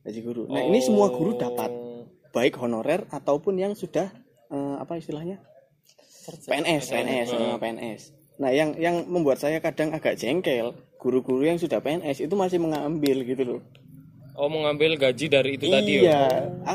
[0.00, 2.08] gaji guru nah ini semua guru dapat Oh.
[2.30, 4.08] baik honorer ataupun yang sudah
[4.48, 5.40] eh, apa istilahnya
[6.46, 8.02] PNS PNS eh, PNS
[8.36, 13.20] nah yang yang membuat saya kadang agak jengkel guru-guru yang sudah PNS itu masih mengambil
[13.22, 13.60] gitu loh
[14.40, 16.00] Oh, mengambil gaji dari itu tadi ya.
[16.00, 16.22] iya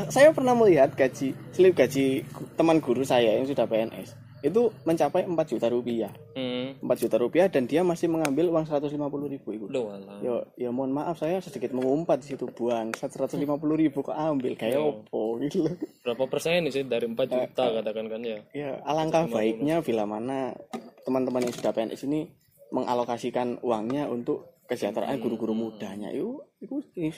[0.06, 2.22] saya pernah melihat gaji slip gaji
[2.54, 6.78] teman guru saya yang sudah PNS itu mencapai 4 juta rupiah Hmm.
[6.78, 8.92] 4 juta rupiah dan dia masih mengambil uang 150
[9.26, 9.90] ribu itu Loh,
[10.22, 13.34] ya ya mohon maaf saya sedikit mengumpat di situ buang 150
[13.74, 15.66] ribu kok ambil kayak opo gitu.
[16.06, 18.38] Berapa persen sih dari 4 juta katakan kan ya?
[18.54, 20.54] ya alangkah baiknya bila mana
[21.02, 22.30] teman-teman yang sudah PNS ini
[22.70, 27.10] mengalokasikan uangnya untuk kesejahteraan guru-guru mudanya itu itu ini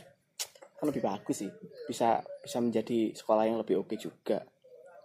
[0.78, 1.50] kan lebih bagus sih.
[1.90, 4.46] Bisa bisa menjadi sekolah yang lebih oke juga.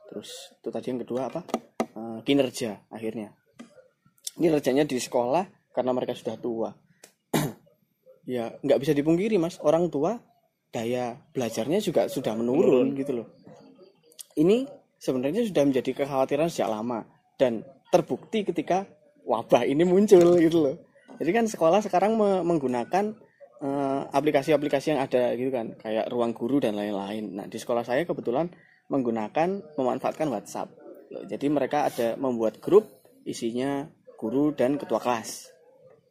[0.08, 1.42] Terus itu tadi yang kedua apa?
[1.82, 3.34] Eh, kinerja akhirnya.
[4.38, 6.72] Kinerjanya di sekolah karena mereka sudah tua.
[8.24, 9.60] Ya nggak bisa dipungkiri mas.
[9.60, 10.16] Orang tua
[10.72, 13.28] daya belajarnya juga sudah menurun gitu loh.
[14.40, 14.64] Ini
[14.96, 17.04] sebenarnya sudah menjadi kekhawatiran sejak lama
[17.36, 18.88] dan terbukti ketika
[19.28, 20.76] wabah ini muncul gitu loh.
[21.20, 23.14] Jadi kan sekolah sekarang me- menggunakan
[23.64, 27.40] eh, aplikasi-aplikasi yang ada gitu kan kayak ruang guru dan lain-lain.
[27.40, 28.52] Nah di sekolah saya kebetulan
[28.92, 30.76] menggunakan memanfaatkan WhatsApp.
[31.30, 32.90] Jadi mereka ada membuat grup
[33.24, 33.88] isinya
[34.20, 35.54] guru dan ketua kelas.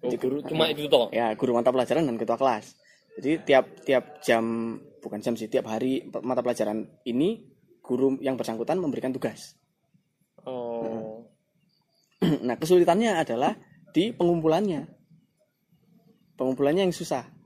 [0.02, 1.06] Oh, guru cuma itu toh.
[1.14, 2.74] ya guru mata pelajaran dan ketua kelas.
[3.20, 7.44] Jadi tiap tiap jam bukan jam sih tiap hari mata pelajaran ini
[7.84, 9.54] guru yang bersangkutan memberikan tugas.
[10.42, 11.28] Oh.
[12.46, 13.54] nah kesulitannya adalah
[13.92, 14.88] di pengumpulannya.
[16.34, 17.41] Pengumpulannya yang susah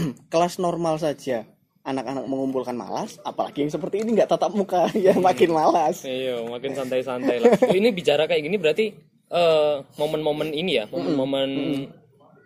[0.32, 1.44] kelas normal saja
[1.80, 6.76] anak-anak mengumpulkan malas apalagi yang seperti ini nggak tatap muka ya makin malas Iya, makin
[6.76, 7.56] santai-santai lah.
[7.78, 8.86] Ini bicara kayak gini berarti
[9.30, 11.48] eh, momen-momen ini ya, momen-momen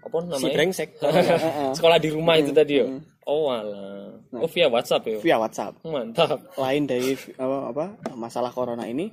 [0.04, 0.54] apa Si namanya?
[0.54, 0.88] brengsek.
[1.80, 2.86] Sekolah di rumah itu tadi ya.
[3.24, 4.20] Oh, alah.
[4.36, 5.18] Oh, via WhatsApp ya.
[5.18, 6.44] via WhatsApp Mantap.
[6.60, 9.08] lain dari apa, apa masalah corona ini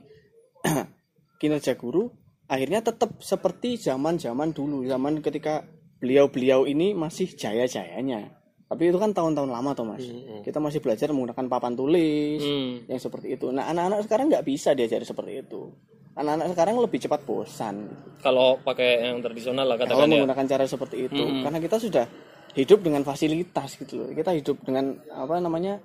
[1.40, 2.10] kinerja guru
[2.46, 5.64] akhirnya tetap seperti zaman-zaman dulu zaman ketika
[6.02, 8.42] beliau-beliau ini masih jaya-jayanya.
[8.66, 10.00] Tapi itu kan tahun-tahun lama tuh mas
[10.42, 12.88] kita masih belajar menggunakan papan tulis Hmm.
[12.88, 13.52] yang seperti itu.
[13.52, 15.70] Nah anak-anak sekarang nggak bisa diajari seperti itu.
[16.16, 17.88] Anak-anak sekarang lebih cepat bosan.
[18.24, 20.14] Kalau pakai yang tradisional lah kalau katakan ya.
[20.24, 21.24] menggunakan cara seperti itu.
[21.44, 22.06] Karena kita sudah
[22.52, 24.08] hidup dengan fasilitas gitu loh.
[24.12, 25.80] Kita hidup dengan apa namanya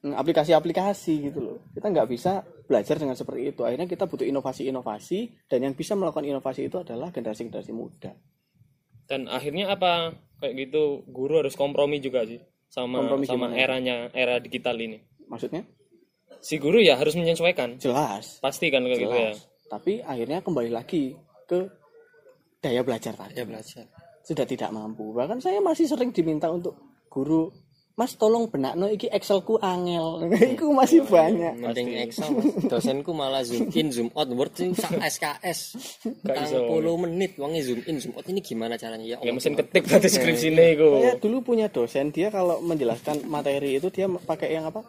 [0.00, 1.56] mm, aplikasi-aplikasi gitu loh.
[1.76, 3.60] Kita nggak bisa belajar dengan seperti itu.
[3.68, 8.12] Akhirnya kita butuh inovasi-inovasi dan yang bisa melakukan inovasi itu adalah generasi-generasi muda
[9.10, 10.14] Dan akhirnya apa?
[10.38, 13.58] Kayak gitu guru harus kompromi juga sih sama Kompromi sama gimana?
[13.58, 14.96] eranya era digital ini.
[15.26, 15.66] maksudnya
[16.38, 17.76] Si guru ya harus menyesuaikan.
[17.76, 19.34] jelas Pasti kan kayak gitu ya.
[19.34, 21.12] jelas tapi akhirnya kembali lagi
[21.44, 21.68] ke
[22.58, 23.84] daya belajar tadi Ya belajar.
[24.22, 26.72] sudah tidak mampu bahkan saya masih sering diminta untuk
[27.06, 27.50] guru
[28.00, 30.24] Mas tolong benakno iki Excelku angel.
[30.56, 31.60] Iku masih banyak.
[31.60, 32.48] Mending Excel mas.
[32.64, 35.76] Dosenku malah zoom in, zoom out, word itu sak SKS.
[36.24, 39.16] 40 menit wonge zoom in, zoom out ini gimana caranya ya?
[39.20, 43.92] Ya mesin ketik tadi skripsi nih Saya dulu punya dosen dia kalau menjelaskan materi itu
[43.92, 44.80] dia pakai yang apa?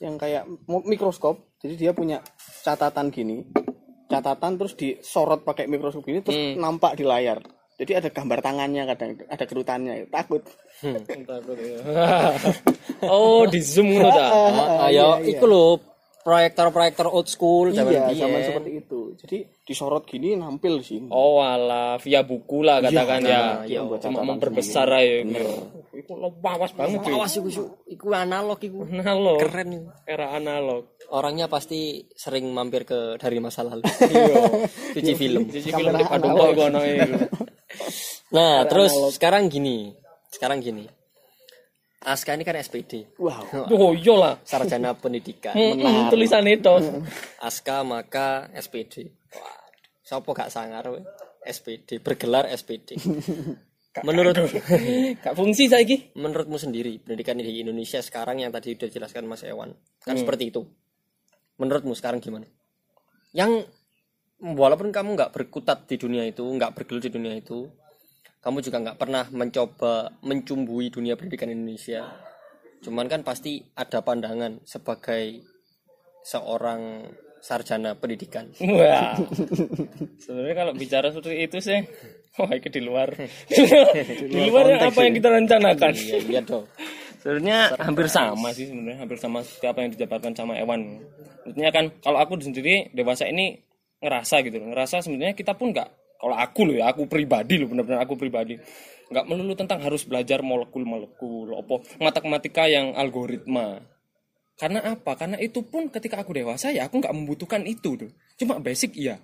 [0.00, 0.48] Yang kayak
[0.88, 1.60] mikroskop.
[1.60, 2.24] Jadi dia punya
[2.64, 3.44] catatan gini.
[4.08, 7.44] Catatan terus disorot pakai mikroskop gini terus nampak di layar.
[7.74, 10.06] Jadi ada gambar tangannya kadang ada kerutannya.
[10.06, 10.42] Takut.
[11.30, 11.78] Takut ya.
[13.14, 14.26] oh, di zoom ngono ta.
[14.74, 19.00] Ah, Ayo, iku lho proyektor-proyektor old school zaman Iya, zaman seperti itu.
[19.20, 21.08] Jadi disorot gini nampil di sini.
[21.12, 23.44] Oh, alah via buku lah katakan Iya, ya.
[23.68, 25.20] iya, buat Cuma memperbesar aja.
[25.94, 27.12] Iku lawas banget cuy.
[27.12, 27.48] Awas iku
[27.92, 28.88] iku analog iku.
[28.88, 29.38] Analog.
[29.44, 29.70] Keren.
[30.08, 30.96] Era analog.
[31.12, 33.84] Orangnya pasti sering mampir ke dari masa lalu.
[33.84, 34.64] Iya.
[34.96, 35.52] Cuci film.
[35.52, 37.43] Cici film di Padung kono iku.
[38.34, 39.94] Nah, terus sekarang gini.
[40.28, 40.84] Sekarang gini.
[42.04, 43.64] Aska ini kan SPD, Wow.
[43.72, 44.34] Oh, iya lah.
[44.44, 45.56] sarjana pendidikan.
[45.56, 46.68] Hmm, tulisan itu.
[47.40, 49.08] Aska maka SPD.
[49.32, 49.56] Wah,
[50.04, 51.00] Siapa gak sangar we?
[51.40, 53.00] SPD bergelar SPD.
[54.04, 56.12] Menurut Gak fungsi saiki.
[56.12, 60.60] menurutmu sendiri pendidikan di Indonesia sekarang yang tadi udah jelaskan Mas Ewan kan seperti itu.
[61.56, 62.44] Menurutmu sekarang gimana?
[63.32, 63.70] Yang
[64.42, 67.70] walaupun kamu nggak berkutat di dunia itu, nggak bergelut di dunia itu,
[68.44, 72.04] kamu juga nggak pernah mencoba mencumbui dunia pendidikan Indonesia.
[72.84, 75.40] Cuman kan pasti ada pandangan sebagai
[76.20, 77.08] seorang
[77.40, 78.52] sarjana pendidikan.
[78.60, 79.16] Wah.
[80.20, 81.80] Sebenarnya kalau bicara seperti itu sih,
[82.36, 83.16] wah itu di luar.
[84.32, 85.92] di luar yang apa yang kita rencanakan.
[85.96, 86.68] Iya, iya dong.
[87.24, 91.00] Sebenarnya hampir sama sih sebenarnya, hampir sama seperti apa yang dijabarkan sama Ewan.
[91.48, 93.56] Maksudnya kan kalau aku sendiri dewasa ini
[94.04, 98.08] ngerasa gitu ngerasa sebenarnya kita pun nggak kalau aku loh ya, aku pribadi loh benar-benar
[98.08, 98.56] aku pribadi
[99.12, 103.84] nggak melulu tentang harus belajar molekul-molekul, apa matematika yang algoritma.
[104.54, 105.18] Karena apa?
[105.18, 108.10] Karena itu pun ketika aku dewasa ya aku nggak membutuhkan itu tuh.
[108.38, 109.18] Cuma basic iya.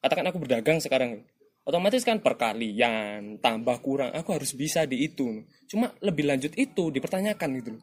[0.00, 1.22] Katakan aku berdagang sekarang.
[1.66, 5.42] Otomatis kan perkalian, tambah kurang, aku harus bisa di itu.
[5.66, 7.70] Cuma lebih lanjut itu dipertanyakan gitu.
[7.74, 7.82] loh.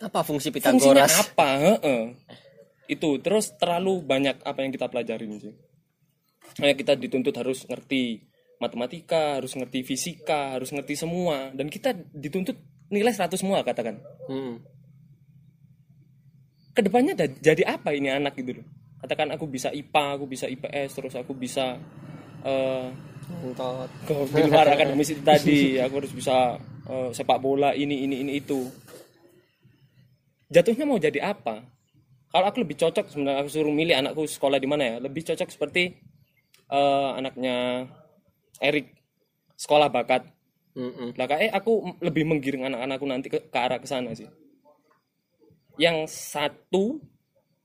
[0.00, 1.12] Apa fungsi Fungsinya Pitagoras?
[1.20, 1.48] apa?
[1.60, 2.02] Heeh.
[2.88, 5.54] Itu terus terlalu banyak apa yang kita pelajarin sih.
[6.52, 8.22] Kayak kita dituntut harus ngerti
[8.60, 12.54] matematika, harus ngerti fisika, harus ngerti semua dan kita dituntut
[12.92, 13.98] nilai 100 semua katakan.
[14.28, 14.62] Hmm.
[16.72, 17.12] ke depannya
[17.44, 18.66] jadi apa ini anak gitu loh
[19.04, 21.76] katakan aku bisa IPA aku bisa IPS terus aku bisa
[22.48, 22.88] eh
[23.42, 23.88] Entot.
[24.06, 28.66] di luar akademis itu tadi aku harus bisa eh, sepak bola ini ini ini itu
[30.50, 31.62] jatuhnya mau jadi apa
[32.32, 35.48] kalau aku lebih cocok sebenarnya aku suruh milih anakku sekolah di mana ya lebih cocok
[35.48, 35.92] seperti
[36.72, 37.86] eh, anaknya
[38.58, 38.96] Erik
[39.60, 40.24] sekolah bakat
[40.72, 41.12] Mm-mm.
[41.20, 44.26] lah kayak aku lebih menggiring anak-anakku nanti ke, ke arah ke sana sih
[45.76, 46.96] yang satu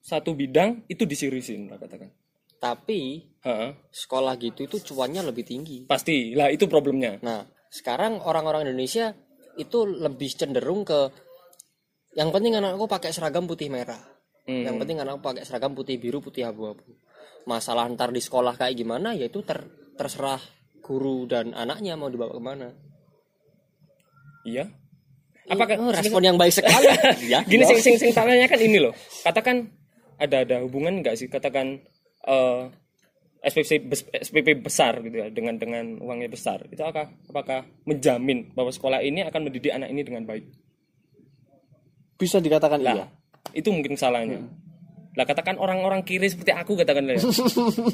[0.03, 2.11] satu bidang itu disirisin lah katakan
[2.57, 3.71] Tapi Heeh.
[3.93, 5.85] sekolah gitu itu cuannya lebih tinggi.
[5.85, 9.13] pasti lah itu problemnya Nah, sekarang orang-orang Indonesia
[9.61, 11.11] itu lebih cenderung ke
[12.17, 14.01] yang penting anakku pakai seragam putih merah.
[14.49, 14.65] Hmm.
[14.65, 16.97] Yang penting anakku pakai seragam putih biru, putih abu-abu.
[17.47, 20.39] Masalah ntar di sekolah kayak gimana ya itu ter- terserah
[20.83, 22.69] guru dan anaknya mau dibawa ke mana.
[24.43, 24.67] iya.
[25.47, 26.91] Apakah Oh, respon yang baik sekali.
[27.31, 27.39] ya.
[27.47, 28.91] gini sing sing sing tanya kan ini loh.
[29.23, 29.63] Katakan
[30.19, 31.31] ada ada hubungan nggak sih?
[31.31, 31.79] Katakan
[32.27, 32.61] eh
[33.47, 36.67] SPP SPP besar gitu ya dengan dengan uangnya besar.
[36.67, 40.43] Itu apakah apakah menjamin bahwa sekolah ini akan mendidik anak ini dengan baik?
[42.19, 43.07] Bisa dikatakan lah iya.
[43.53, 44.41] itu mungkin salahnya
[45.17, 47.17] lah katakan orang-orang kiri seperti aku katakan ya.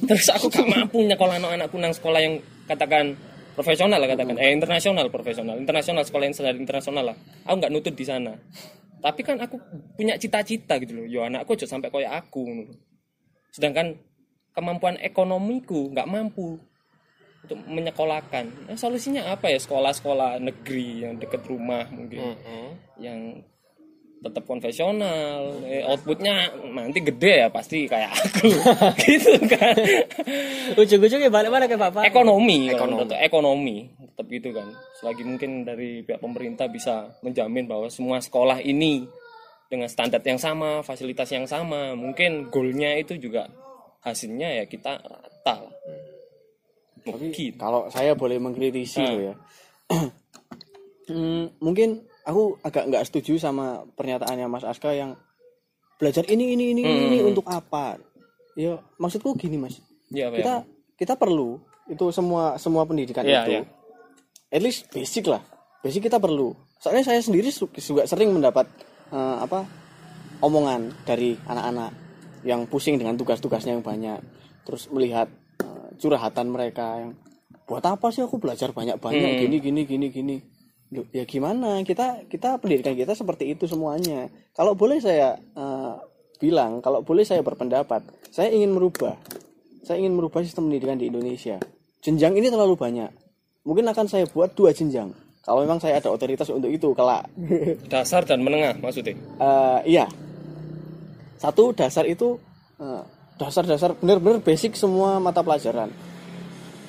[0.09, 3.15] terus aku gak mampu nyekolah anak anakku nang sekolah yang katakan
[3.53, 4.35] profesional lah katakan.
[4.41, 5.55] Eh internasional profesional.
[5.55, 7.17] Internasional sekolah yang standar internasional lah.
[7.47, 8.33] Aku nggak nutut di sana.
[8.99, 9.55] Tapi kan aku
[9.95, 11.05] punya cita-cita gitu loh.
[11.07, 12.67] Yo anakku aja sampai kayak aku
[13.53, 13.93] sedangkan
[14.57, 16.57] kemampuan ekonomiku nggak mampu
[17.43, 18.71] untuk menyekolahkan.
[18.71, 19.59] Nah, solusinya apa ya?
[19.59, 22.33] Sekolah-sekolah negeri yang dekat rumah mungkin.
[22.33, 22.67] Mm-mm.
[22.99, 23.19] yang
[24.23, 28.47] tetap konvensional eh, outputnya nanti gede ya pasti kayak aku.
[29.03, 29.75] Gitu kan.
[30.79, 32.07] Ujung-ujungnya balik mana ke Bapak?
[32.07, 33.03] ekonomi Ekonomi.
[33.03, 33.77] aku, ekonomi.
[33.99, 34.67] Tetap gitu kan.
[34.95, 39.03] Selagi mungkin dari pihak pemerintah bisa menjamin bahwa semua sekolah ini
[39.67, 43.49] dengan standar yang sama fasilitas yang sama mungkin goalnya itu juga
[44.01, 45.67] hasilnya ya kita rata.
[47.03, 47.59] Lah mungkin.
[47.59, 49.11] kalau saya boleh mengkritisi Ah.
[49.11, 49.35] lo ya.
[51.03, 55.15] Hmm, mungkin aku agak nggak setuju sama pernyataannya Mas Aska yang
[55.95, 57.29] belajar ini ini ini ini Hmm.
[57.29, 57.95] untuk apa
[58.53, 60.35] ya maksudku gini mas ya ya.
[60.35, 60.53] kita
[60.95, 63.61] kita perlu itu semua semua pendidikan Iya, itu iya.
[64.49, 65.41] at least basic lah
[65.79, 68.67] basic kita perlu soalnya saya sendiri juga sering mendapat
[69.09, 69.63] eh, apa
[70.39, 71.91] omongan dari anak-anak
[72.43, 74.19] yang pusing dengan tugas-tugasnya yang banyak
[74.63, 75.27] terus melihat
[75.59, 77.11] eh, curhatan mereka yang
[77.63, 79.41] buat apa sih aku belajar banyak-banyak Hmm.
[79.41, 80.35] gini gini gini gini
[80.93, 81.81] Loh, ya gimana?
[81.81, 84.29] Kita kita pendidikan kita seperti itu semuanya.
[84.53, 85.95] Kalau boleh saya eh,
[86.37, 89.17] bilang kalau boleh saya berpendapat saya ingin merubah.
[89.81, 91.57] Saya ingin merubah sistem pendidikan di Indonesia.
[91.99, 93.09] Jenjang ini terlalu banyak.
[93.65, 95.11] Mungkin akan saya buat dua jenjang.
[95.43, 97.27] Kalau memang saya ada otoritas untuk itu kelak.
[97.91, 100.05] Dasar dan menengah maksudnya Eh, iya.
[101.41, 102.39] Satu dasar itu
[102.79, 103.03] eh,
[103.35, 105.91] dasar-dasar benar-benar basic semua mata pelajaran.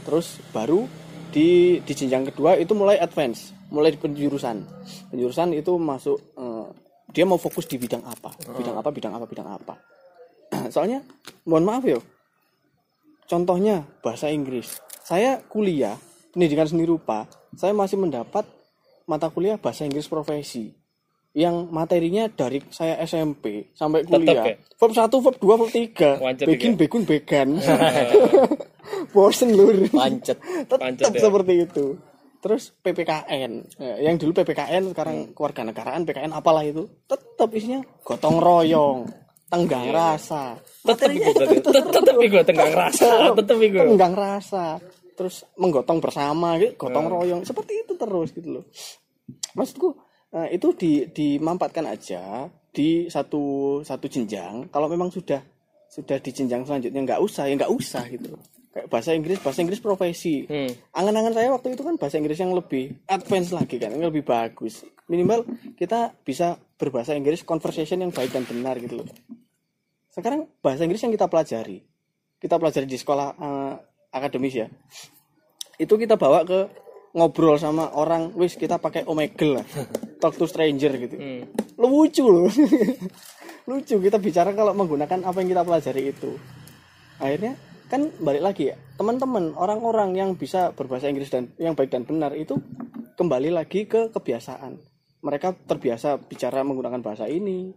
[0.06, 0.86] Terus baru
[1.34, 4.62] di di jenjang kedua itu mulai advance mulai di penjurusan.
[5.10, 6.66] Penjurusan itu masuk eh,
[7.10, 8.30] dia mau fokus di bidang apa?
[8.54, 9.74] Bidang apa bidang apa bidang apa?
[10.74, 11.02] Soalnya
[11.50, 11.98] mohon maaf yo.
[13.26, 14.78] Contohnya bahasa Inggris.
[15.02, 15.98] Saya kuliah
[16.30, 18.46] pendidikan seni rupa saya masih mendapat
[19.06, 20.74] mata kuliah bahasa Inggris profesi
[21.34, 24.44] yang materinya dari saya SMP sampai Tetep kuliah.
[24.46, 24.56] ya?
[24.78, 26.22] Verb 1, verb 2, verb 3.
[26.22, 26.78] Wancet Begin, ya?
[26.78, 27.48] begun, began.
[29.14, 29.74] Bosen lur.
[29.90, 30.38] Pancet.
[30.70, 31.18] Tetap ya?
[31.18, 31.98] seperti itu.
[32.38, 33.52] Terus PPKN.
[33.82, 36.86] Ya, yang dulu PPKN sekarang keluarga negaraan PKN apalah itu.
[37.10, 39.08] Tetap isinya gotong royong,
[39.50, 40.54] tenggang rasa.
[40.84, 44.76] tetep iku berarti tetep iku tenggang rasa tetep iku Tenggang rasa.
[45.16, 48.64] Terus menggotong bersama gitu, gotong royong seperti itu terus gitu loh.
[49.56, 49.96] Maksudku
[50.34, 54.68] eh, itu di dimampatkan aja di satu satu jenjang.
[54.68, 55.40] Kalau memang sudah
[55.86, 58.34] sudah di jenjang selanjutnya nggak usah ya nggak usah gitu
[58.74, 60.42] kayak bahasa Inggris bahasa Inggris profesi.
[60.50, 60.66] Hmm.
[60.90, 64.82] angan-angan saya waktu itu kan bahasa Inggris yang lebih advance lagi kan yang lebih bagus.
[65.06, 65.46] Minimal
[65.78, 69.08] kita bisa berbahasa Inggris conversation yang baik dan benar gitu loh.
[70.10, 71.94] Sekarang bahasa Inggris yang kita pelajari
[72.44, 73.74] kita pelajari di sekolah eh,
[74.12, 74.68] akademis ya
[75.80, 76.68] itu kita bawa ke
[77.14, 79.66] ngobrol sama orang wis kita pakai omegle lah.
[80.22, 81.14] Talk to stranger gitu.
[81.14, 81.42] Hmm.
[81.78, 82.50] lucu loh.
[83.70, 86.36] Lucu kita bicara kalau menggunakan apa yang kita pelajari itu.
[87.16, 87.56] Akhirnya
[87.88, 92.34] kan balik lagi ya teman-teman orang-orang yang bisa berbahasa Inggris dan yang baik dan benar
[92.34, 92.58] itu
[93.16, 94.76] kembali lagi ke kebiasaan.
[95.24, 97.72] Mereka terbiasa bicara menggunakan bahasa ini.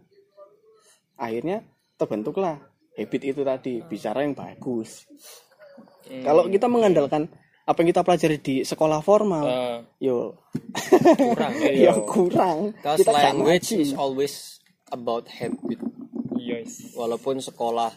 [1.16, 1.64] Akhirnya
[1.96, 2.60] terbentuklah
[2.98, 5.08] habit itu tadi bicara yang bagus.
[6.08, 7.30] Kalau kita mengandalkan
[7.68, 10.40] apa yang kita pelajari di sekolah formal Eh, yo
[11.28, 14.56] kurang ya iya kurang Because Kita language is always
[14.88, 15.76] about habit.
[16.34, 17.92] yes Walaupun sekolah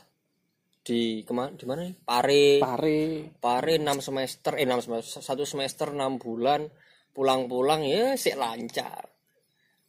[0.82, 1.96] di ke mana di mana nih?
[2.02, 2.58] Pare.
[2.58, 3.02] pare
[3.38, 6.68] Pare 6 semester eh 6 semester satu semester 6 bulan
[7.12, 9.11] pulang-pulang ya sik lancar.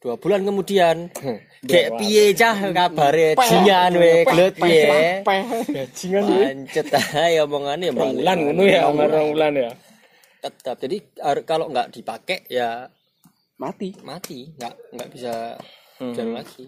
[0.03, 1.07] Dua bulan kemudian
[1.71, 5.23] kayak piye cah kabare jingan we gelut piye.
[5.23, 9.71] peh bajingan Pancet ae omongane ya bulan ngono ya orang bulan ya
[10.43, 10.75] Tetap.
[10.83, 11.15] Jadi
[11.47, 12.83] kalau nggak dipakai ya
[13.55, 15.55] mati mati, nggak nggak bisa
[16.03, 16.67] jalan lagi.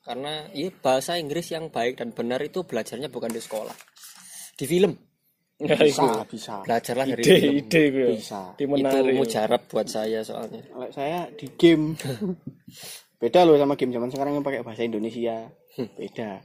[0.00, 3.76] Karena ya bahasa Inggris yang baik dan benar itu belajarnya bukan di sekolah.
[4.56, 4.96] Di film.
[5.60, 6.54] Ya bisa iku bisa.
[6.64, 7.54] Belajarlah dari ide film.
[7.60, 8.42] ide gue Bisa.
[8.56, 8.64] Itu
[9.14, 10.64] mujarab buat saya soalnya.
[10.66, 11.94] Kalau saya di game.
[13.20, 15.46] Beda loh sama game zaman sekarang yang pakai bahasa Indonesia.
[16.00, 16.40] Beda.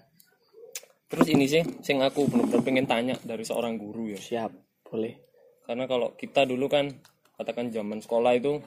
[1.08, 4.20] Terus ini sih sing aku bener-bener pengen tanya dari seorang guru ya.
[4.20, 4.52] Siap
[4.92, 5.16] boleh.
[5.64, 6.92] Karena kalau kita dulu kan
[7.40, 8.60] katakan zaman sekolah itu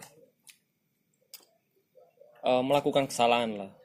[2.42, 3.77] eh, melakukan kesalahan lah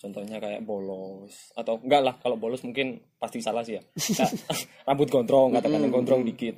[0.00, 3.82] contohnya kayak bolos atau enggak lah kalau bolos mungkin pasti salah sih ya.
[3.84, 4.32] Kayak
[4.88, 6.56] rambut gondrong katakan yang gondrong dikit.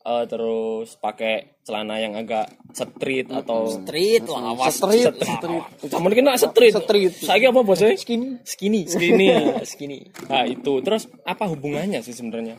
[0.00, 4.72] Eh, terus pakai celana yang agak street atau Street lawas.
[4.74, 5.64] Street street.
[5.76, 7.12] street mungkin street Street.
[7.20, 8.88] saya apa bosnya skin skinny.
[8.90, 9.28] Skinny.
[9.62, 10.00] skinny.
[10.26, 10.82] Nah itu.
[10.82, 12.58] Terus apa hubungannya sih sebenarnya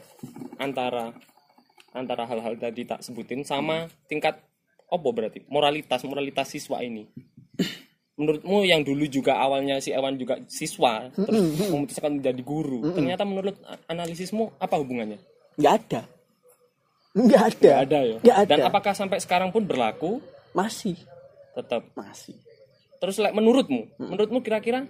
[0.61, 1.11] antara
[1.91, 4.39] antara hal-hal tadi tak sebutin sama tingkat
[4.87, 5.43] apa berarti?
[5.51, 7.09] Moralitas moralitas siswa ini
[8.21, 13.57] menurutmu yang dulu juga awalnya si Ewan juga siswa terus memutuskan menjadi guru ternyata menurut
[13.65, 15.17] a- analisismu apa hubungannya?
[15.57, 16.01] Nggak ada.
[17.12, 17.60] Nggak ada.
[17.60, 18.17] Nggak ada ya?
[18.23, 18.49] Nggak ada.
[18.53, 20.21] dan apakah sampai sekarang pun berlaku?
[20.53, 20.95] Masih.
[21.51, 22.38] Tetap masih.
[23.01, 24.86] Terus like, menurutmu menurutmu kira-kira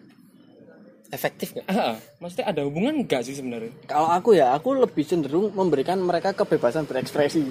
[1.10, 1.68] efektif nggak?
[1.68, 3.72] Ah, ah, maksudnya ada hubungan enggak sih sebenarnya?
[3.88, 7.44] Kalau aku ya aku lebih cenderung memberikan mereka kebebasan berekspresi.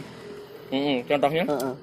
[0.70, 1.44] Mm-mm, contohnya?
[1.44, 1.74] Heeh.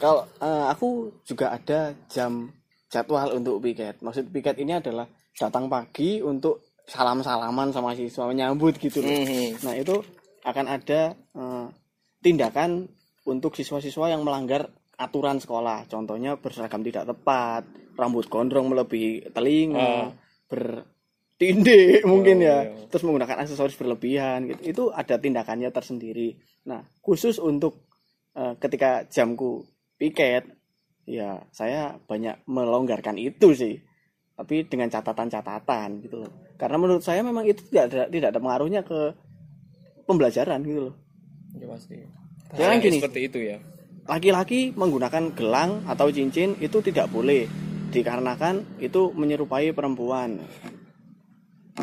[0.00, 0.88] Kalau eh, aku
[1.22, 2.50] juga ada jam
[2.92, 4.04] jadwal untuk piket.
[4.04, 9.08] Maksud piket ini adalah datang pagi untuk salam-salaman sama siswa menyambut gitu loh.
[9.08, 9.64] Mhm.
[9.64, 9.96] Nah, itu
[10.44, 11.66] akan ada eh,
[12.20, 12.84] tindakan
[13.24, 14.68] untuk siswa-siswa yang melanggar
[15.00, 15.88] aturan sekolah.
[15.88, 17.64] Contohnya berseragam tidak tepat,
[17.96, 20.12] rambut gondrong melebihi telinga,
[20.52, 22.68] bertindih mungkin ya.
[22.68, 22.86] iya.
[22.92, 24.60] Terus menggunakan aksesoris berlebihan gitu.
[24.68, 26.36] Itu ada tindakannya tersendiri.
[26.68, 27.88] Nah, khusus untuk
[28.36, 29.64] eh, ketika jamku
[29.96, 30.61] piket
[31.04, 33.78] ya saya banyak melonggarkan itu sih.
[34.32, 36.30] Tapi dengan catatan-catatan gitu loh.
[36.56, 39.12] Karena menurut saya memang itu tidak ada tidak ada pengaruhnya ke
[40.08, 40.94] pembelajaran gitu loh.
[41.58, 41.96] Ya pasti.
[42.52, 42.98] Jangan Ya, gini.
[43.00, 43.58] seperti itu ya.
[44.02, 47.46] laki-laki menggunakan gelang atau cincin itu tidak boleh.
[47.92, 50.40] Dikarenakan itu menyerupai perempuan.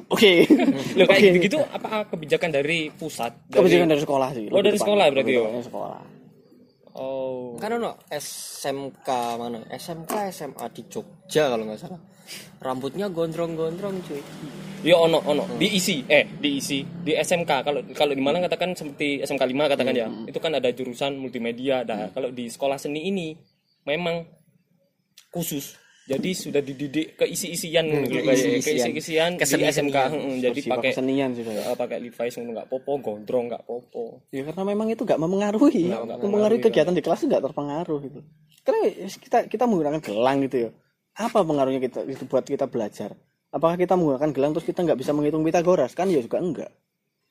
[0.09, 0.45] Oke.
[0.97, 1.27] Loh kayak Oke.
[1.31, 3.33] gitu-gitu apa kebijakan dari pusat?
[3.49, 3.57] Dari...
[3.61, 6.01] kebijakan dari sekolah sih Oh, dari sekolah berarti, tepatnya sekolah
[6.99, 7.55] Oh.
[7.55, 9.07] kan ono SMK
[9.39, 9.63] mana?
[9.71, 12.01] SMK SMA di Jogja kalau nggak salah.
[12.59, 14.19] Rambutnya gondrong-gondrong cuy.
[14.83, 15.47] Ya ono ono.
[15.55, 20.11] Diisi eh diisi di SMK kalau kalau di Malang katakan seperti SMK 5 katakan ya.
[20.27, 21.87] Itu kan ada jurusan multimedia.
[21.87, 23.31] Nah, kalau di sekolah seni ini
[23.87, 24.27] memang
[25.31, 25.79] khusus.
[26.09, 28.89] Jadi sudah dididik keisi-isian gitu, kayak keisi-isian.
[28.89, 29.69] keisi-isian di Kesenian.
[29.69, 29.97] SMK.
[30.09, 34.25] Heeh, jadi pakai kesenian sih saya eh, pakai Levi's nggak popo, gondrong nggak popo.
[34.33, 37.99] Ya karena memang itu gak mempengaruhi, Nggak- nggak mempengaruhi kegiatan di kelas itu gak terpengaruh
[38.01, 38.19] gitu.
[38.65, 40.69] Karena kita kita menggunakan gelang gitu ya,
[41.15, 43.13] apa pengaruhnya kita itu buat kita belajar
[43.49, 46.71] apakah kita menggunakan gelang terus kita nggak bisa menghitung Pitagoras kan ya juga enggak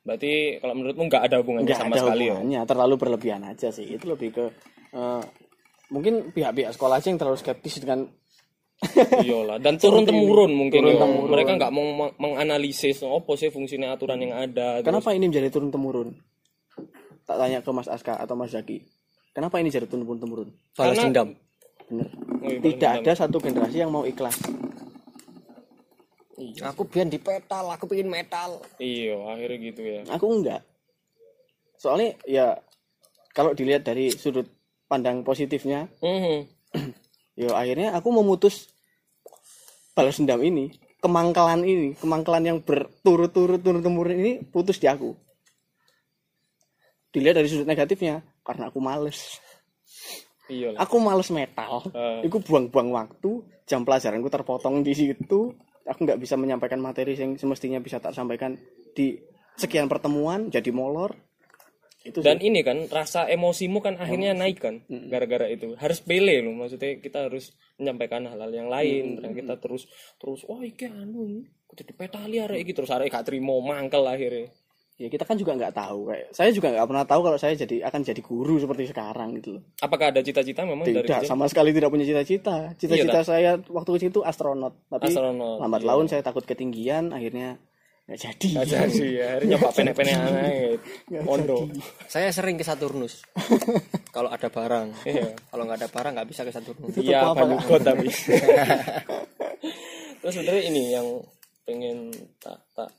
[0.03, 2.35] Berarti kalau menurutmu nggak ada hubungannya nggak sama ada sekali ya?
[2.35, 4.45] hubungannya terlalu berlebihan aja sih itu lebih ke
[4.93, 5.23] eh,
[5.89, 8.09] mungkin pihak-pihak sekolah aja yang terlalu skeptis dengan
[9.21, 10.95] Iyalah, dan turun temurun mungkin ya.
[10.95, 11.29] Turun-temurun.
[11.29, 14.79] Mereka nggak mau meng- menganalisis apa sih fungsinya aturan yang ada.
[14.81, 16.15] kenapa ini menjadi turun temurun
[17.25, 18.81] tak tanya ke Mas Aska atau Mas Zaki
[19.31, 21.29] kenapa ini jadi turun temurun balas Karena- dendam
[21.85, 24.39] bener Terus- Oh, iya, tidak ada satu generasi yang mau ikhlas
[26.35, 26.71] Iya.
[26.71, 30.01] aku biar di petal aku pengen metal Iya, akhirnya gitu ya.
[30.07, 30.63] aku enggak
[31.75, 32.55] soalnya ya
[33.33, 34.47] kalau dilihat dari sudut
[34.87, 36.39] pandang positifnya Mhm.
[37.39, 38.67] ya akhirnya aku memutus
[39.95, 45.15] balas dendam ini kemangkalan ini kemangkalan yang berturut-turut turun temurun ini putus di aku.
[47.15, 49.39] Dilihat dari sudut negatifnya karena aku males.
[50.49, 50.85] Iya lah.
[50.85, 51.93] aku males metal.
[51.93, 52.25] Eh.
[52.25, 53.31] aku buang-buang waktu
[53.69, 55.55] jam pelajaranku terpotong di situ.
[55.89, 58.57] Aku nggak bisa menyampaikan materi yang semestinya bisa tak sampaikan
[58.93, 59.17] di
[59.57, 61.17] sekian pertemuan jadi molor
[62.07, 62.47] itu Dan sih.
[62.51, 65.75] ini kan rasa emosimu kan akhirnya naik kan gara-gara itu.
[65.75, 69.87] Harus pele loh maksudnya kita harus menyampaikan hal-hal yang lain dan kita terus
[70.19, 74.49] terus wah iki anu kudu dipetali arek iki terus arek gak trimo mangkel akhirnya.
[74.99, 77.87] ya kita kan juga nggak tahu kayak saya juga nggak pernah tahu kalau saya jadi
[77.87, 81.31] akan jadi guru seperti sekarang gitu loh Apakah ada cita-cita memang dari tidak kecil?
[81.31, 85.89] sama sekali tidak punya cita-cita cita-cita saya waktu kecil itu astronot tapi Astronot, lambat iya.
[85.95, 87.63] laun saya takut ketinggian akhirnya
[88.09, 90.81] nggak jadi Gak jadi ya, akhirnya nyoba penek-penek anak
[91.23, 91.69] Pondok.
[92.09, 93.21] saya sering ke Saturnus
[94.17, 95.37] kalau ada barang Iya.
[95.47, 97.69] kalau nggak ada barang nggak bisa ke Saturnus Iya, toko Kak?
[97.69, 98.09] God tapi.
[100.19, 101.07] Terus sebenarnya ini yang
[101.63, 102.91] pengen tak tak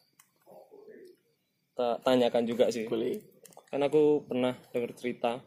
[1.73, 2.85] tak tanyakan juga sih.
[2.85, 3.17] boleh
[3.65, 5.37] Kan aku pernah dengar cerita.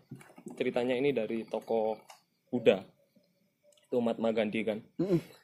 [0.53, 1.99] Ceritanya ini dari tokoh
[2.49, 2.79] Buddha.
[3.85, 4.79] Itu Mahatma Gandhi kan.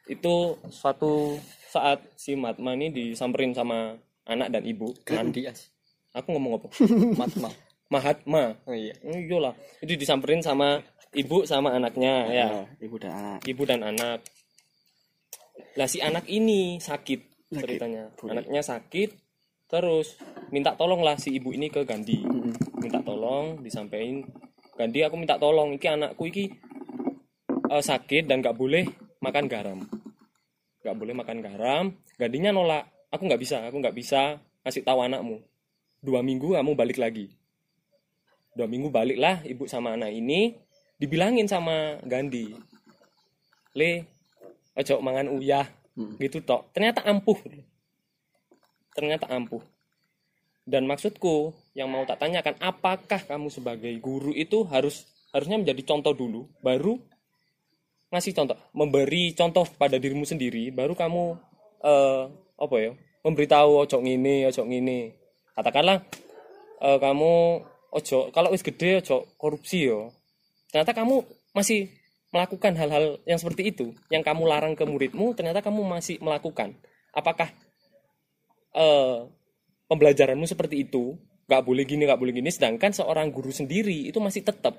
[0.05, 0.33] Itu
[0.65, 1.35] suatu
[1.67, 3.93] saat si Mahatma ini disamperin sama
[4.29, 4.93] anak dan ibu.
[5.03, 5.73] Gandhi as
[6.13, 6.67] Aku ngomong apa?
[7.19, 7.49] Matma
[7.89, 8.53] Mahatma.
[8.69, 9.57] oh iya Oh, iyalah.
[9.81, 10.77] Itu disamperin sama
[11.17, 12.47] ibu sama anaknya ya.
[12.53, 14.21] ya ibu dan anak ibu dan anak.
[15.73, 18.13] Lah si anak ini sakit ceritanya.
[18.29, 19.09] Anaknya sakit,
[19.65, 20.21] terus
[20.53, 22.21] minta tolong lah si ibu ini ke Gandhi.
[22.77, 24.21] Minta tolong, disampaikan
[24.77, 26.47] Gandhi aku minta tolong, iki anakku iki
[27.67, 28.87] eh, sakit dan gak boleh
[29.19, 29.79] makan garam.
[30.79, 31.85] Gak boleh makan garam.
[32.15, 32.87] Gandinya nolak.
[33.09, 35.41] Aku nggak bisa, aku nggak bisa kasih tahu anakmu.
[35.99, 37.33] Dua minggu kamu balik lagi.
[38.53, 40.53] Dua minggu balik lah ibu sama anak ini
[41.01, 42.53] dibilangin sama Gandhi.
[43.73, 44.05] Le
[44.77, 45.67] ojo mangan uyah.
[45.97, 46.71] Gitu tok.
[46.71, 47.39] Ternyata ampuh.
[48.93, 49.63] Ternyata ampuh.
[50.69, 56.13] Dan maksudku yang mau tak tanyakan apakah kamu sebagai guru itu harus harusnya menjadi contoh
[56.13, 56.97] dulu baru
[58.09, 61.37] ngasih contoh memberi contoh pada dirimu sendiri baru kamu
[61.85, 62.23] eh
[62.59, 62.91] apa ya
[63.23, 65.15] memberitahu ojo ngini ojo ngini
[65.55, 66.03] katakanlah
[66.83, 70.13] eh, kamu ojo kalau wis gede ojo korupsi yo.
[70.69, 71.25] Ternyata kamu
[71.57, 71.89] masih
[72.29, 76.77] melakukan hal-hal yang seperti itu yang kamu larang ke muridmu ternyata kamu masih melakukan.
[77.11, 77.49] Apakah
[78.77, 79.17] eh
[79.89, 81.17] pembelajaranmu seperti itu?
[81.49, 82.49] Nggak boleh gini nggak boleh gini.
[82.53, 84.77] Sedangkan seorang guru sendiri itu masih tetap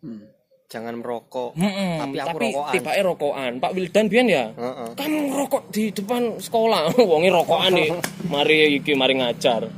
[0.00, 0.24] Hmm.
[0.68, 2.72] Jangan merokok Hmm, tapi aku tapi rokokan.
[2.76, 3.52] tiba rokokan.
[3.56, 4.44] Pak Wildan Bian ya?
[4.52, 4.88] Heeh.
[4.94, 6.92] kamu rokok di depan sekolah.
[7.10, 7.88] Wongi rokokan nih.
[8.28, 9.72] Mari iki mari ngajar.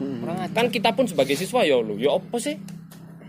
[0.51, 2.59] Kan kita pun sebagai siswa ya lo ya apa sih?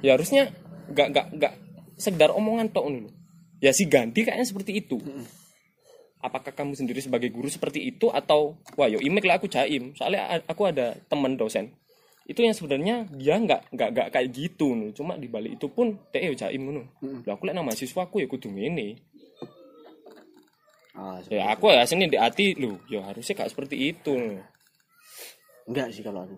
[0.02, 0.50] Ya harusnya
[0.90, 1.54] nggak nggak nggak
[1.96, 3.06] sekedar omongan tok nih
[3.62, 4.98] ya si ganti kayaknya seperti itu.
[6.18, 8.10] Apakah kamu sendiri sebagai guru seperti itu?
[8.10, 9.94] Atau wah yo imek lah aku jaim.
[9.94, 11.74] Soalnya aku ada teman dosen
[12.30, 15.98] itu yang sebenarnya dia nggak nggak nggak kayak gitu nih cuma di balik itu pun
[16.14, 16.84] dia yo jaim ngono
[17.26, 18.96] lah aku lihat nama mahasiswa aku ya kudu ini
[20.96, 22.76] ah, ya aku ya sini di hati lu.
[22.92, 24.16] Ya harusnya gak seperti itu
[25.66, 26.36] enggak sih kalau aku.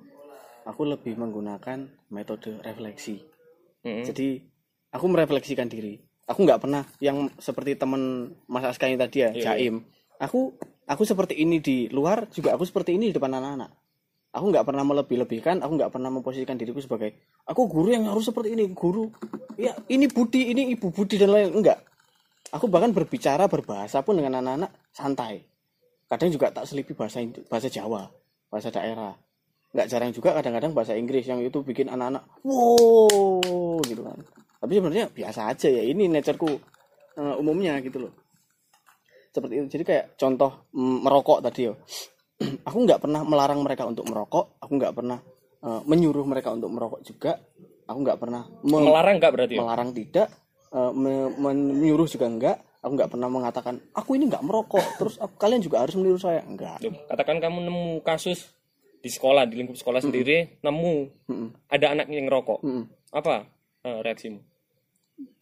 [0.63, 3.19] Aku lebih menggunakan metode refleksi.
[3.84, 4.07] Mm-mm.
[4.07, 4.39] jadi
[4.95, 5.99] aku merefleksikan diri.
[6.23, 9.84] Aku nggak pernah yang seperti teman Mas Aska ini tadi ya Iya, Jaim.
[10.23, 10.55] Aku
[10.88, 13.82] aku seperti ini di luar juga aku seperti ini di depan anak-anak
[14.34, 17.13] aku nggak pernah melebih-lebihkan aku nggak pernah memposisikan diriku sebagai
[17.45, 19.13] aku guru yang harus seperti ini guru.
[19.53, 21.86] Ya ini Budi ini Ibu Budi dan lain enggak.
[22.49, 25.45] Aku bahkan berbicara berbahasa pun dengan anak-anak santai.
[26.09, 28.09] Kadang juga tak selipi bahasa bahasa Jawa
[28.49, 29.13] bahasa daerah.
[29.73, 34.17] Nggak jarang juga kadang-kadang bahasa Inggris yang itu bikin anak-anak wow gitu kan.
[34.61, 36.49] Tapi sebenarnya biasa aja ya ini natureku
[37.17, 38.13] eh, umumnya gitu loh.
[39.34, 39.67] Seperti itu.
[39.77, 41.77] Jadi kayak contoh mm, merokok tadi yo
[42.67, 44.57] aku nggak pernah melarang mereka untuk merokok.
[44.59, 45.19] Aku nggak pernah
[45.59, 47.38] eh, menyuruh mereka untuk merokok juga.
[47.84, 49.61] Aku nggak pernah me- melarang nggak berarti ya?
[49.61, 50.27] Melarang tidak.
[50.73, 54.86] Eh, me- menyuruh juga enggak aku nggak pernah mengatakan aku ini nggak merokok.
[54.99, 56.43] Terus aku- kalian juga harus meniru saya.
[56.43, 58.51] Enggak Loh, katakan kamu nemu kasus
[58.99, 60.95] di sekolah di lingkup sekolah sendiri nemu
[61.27, 61.47] Mm-mm.
[61.67, 62.63] ada anak yang ngerokok.
[62.63, 62.88] Mm-mm.
[63.13, 63.45] apa
[63.84, 64.39] eh, reaksimu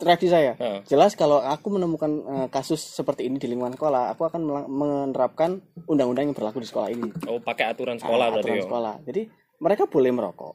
[0.01, 0.53] Reaksi saya
[0.83, 6.27] jelas kalau aku menemukan eh, kasus seperti ini di lingkungan sekolah aku akan menerapkan undang-undang
[6.27, 7.07] yang berlaku di sekolah ini.
[7.31, 8.65] Oh pakai aturan sekolah Ah, aturan ya?
[8.67, 8.93] sekolah.
[9.07, 9.21] Jadi
[9.61, 10.53] mereka boleh merokok.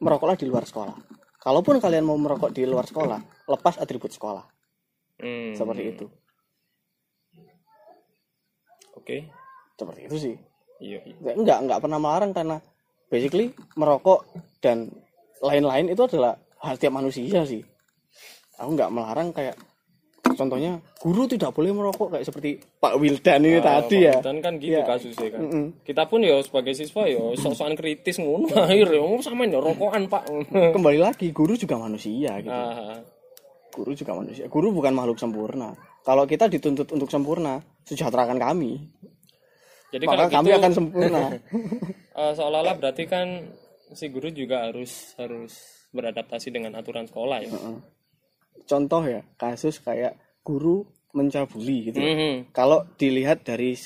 [0.00, 0.96] Merokoklah di luar sekolah.
[1.36, 4.44] Kalaupun kalian mau merokok di luar sekolah lepas atribut sekolah.
[5.20, 6.06] Hmm, seperti itu.
[8.96, 9.28] Oke.
[9.76, 10.34] Seperti itu sih.
[10.80, 10.98] Iya.
[11.04, 11.14] Iya.
[11.20, 12.56] Ya, enggak enggak pernah melarang karena
[13.10, 14.24] basically merokok
[14.58, 14.88] dan
[15.38, 17.60] lain-lain itu adalah hak tiap manusia sih.
[18.56, 19.54] Aku nggak melarang kayak
[20.24, 24.16] contohnya guru tidak boleh merokok kayak seperti Pak Wildan ini tadi ya.
[24.18, 24.82] Dan kan gitu Iya.
[24.82, 25.40] kasusnya kan.
[25.44, 25.64] Mm-mm.
[25.84, 29.00] Kita pun ya sebagai siswa ya sok-sokan kritis ngono akhir ya.
[29.04, 30.24] Oh, sama ya rokokan Pak.
[30.50, 32.50] kembali lagi guru juga manusia gitu.
[32.50, 32.98] Ah,
[33.70, 34.48] guru juga manusia.
[34.48, 35.76] Guru bukan makhluk sempurna.
[36.00, 38.80] Kalau kita dituntut untuk sempurna sejahterakan kami.
[39.88, 41.22] Jadi kalau maka kami gitu akan sempurna.
[42.14, 43.26] Eh, seolah-olah berarti kan
[43.90, 47.50] si guru juga harus harus beradaptasi dengan aturan sekolah ya.
[48.64, 50.82] contoh ya kasus kayak guru
[51.14, 52.50] mencabuli gitu Mhm.
[52.50, 53.78] kalau dilihat dari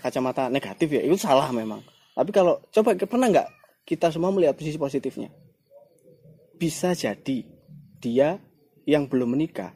[0.00, 1.84] kacamata negatif ya itu salah memang.
[2.14, 3.48] Tapi kalau coba pernah nggak
[3.84, 5.28] kita semua melihat sisi positifnya?
[6.56, 7.42] Bisa jadi
[8.00, 8.38] dia
[8.86, 9.74] yang belum menikah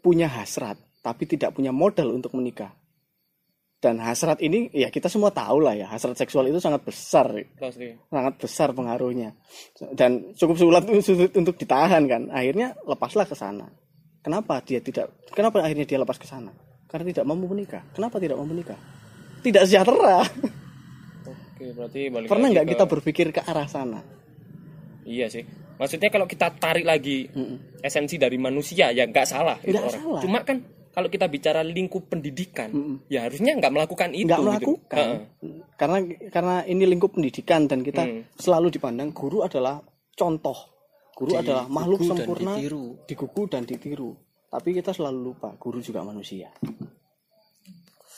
[0.00, 2.72] punya hasrat tapi tidak punya modal untuk menikah
[3.80, 7.32] dan hasrat ini ya kita semua tahu lah ya hasrat seksual itu sangat besar.
[7.56, 7.96] Pasti.
[8.12, 9.32] sangat besar pengaruhnya.
[9.96, 10.84] Dan cukup sulit,
[11.32, 12.28] untuk ditahan kan.
[12.28, 13.72] Akhirnya lepaslah ke sana.
[14.20, 16.52] Kenapa dia tidak kenapa akhirnya dia lepas ke sana?
[16.92, 17.80] Karena tidak mampu menikah.
[17.96, 18.76] Kenapa tidak mampu menikah?
[19.40, 20.28] Tidak sejahtera.
[21.24, 24.04] Oke, berarti balik pernah nggak ke- kita berpikir ke arah sana?
[25.08, 25.44] Iya sih.
[25.80, 27.24] Maksudnya kalau kita tarik lagi
[27.80, 30.20] esensi dari manusia ya nggak salah Nggak salah.
[30.20, 30.60] Cuma kan
[30.90, 32.70] kalau kita bicara lingkup pendidikan,
[33.06, 34.26] ya harusnya nggak melakukan itu.
[34.26, 34.46] nggak gitu.
[34.50, 35.06] melakukan
[35.38, 35.62] Heeh.
[35.78, 38.22] karena karena ini lingkup pendidikan dan kita Hmm.
[38.34, 39.78] selalu dipandang guru adalah
[40.12, 40.56] contoh
[41.14, 42.96] guru adalah makhluk sempurna ditiru.
[43.04, 44.16] digugu dan ditiru
[44.48, 46.50] tapi kita selalu lupa guru juga manusia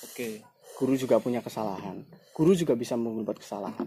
[0.03, 0.41] Oke.
[0.79, 2.03] guru juga punya kesalahan
[2.33, 3.87] guru juga bisa membuat kesalahan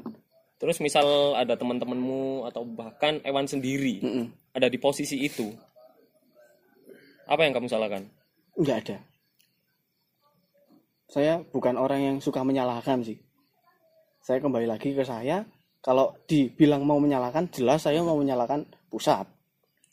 [0.56, 1.04] Terus misal
[1.36, 4.32] ada teman-temanmu atau bahkan Ewan sendiri Mm-mm.
[4.52, 5.52] ada di posisi itu,
[7.28, 8.08] apa yang kamu salahkan?
[8.56, 8.98] Nggak ada
[11.12, 13.20] saya bukan orang yang suka menyalahkan sih
[14.26, 15.46] saya kembali lagi ke saya
[15.86, 19.30] kalau dibilang mau menyalahkan jelas saya mau menyalahkan pusat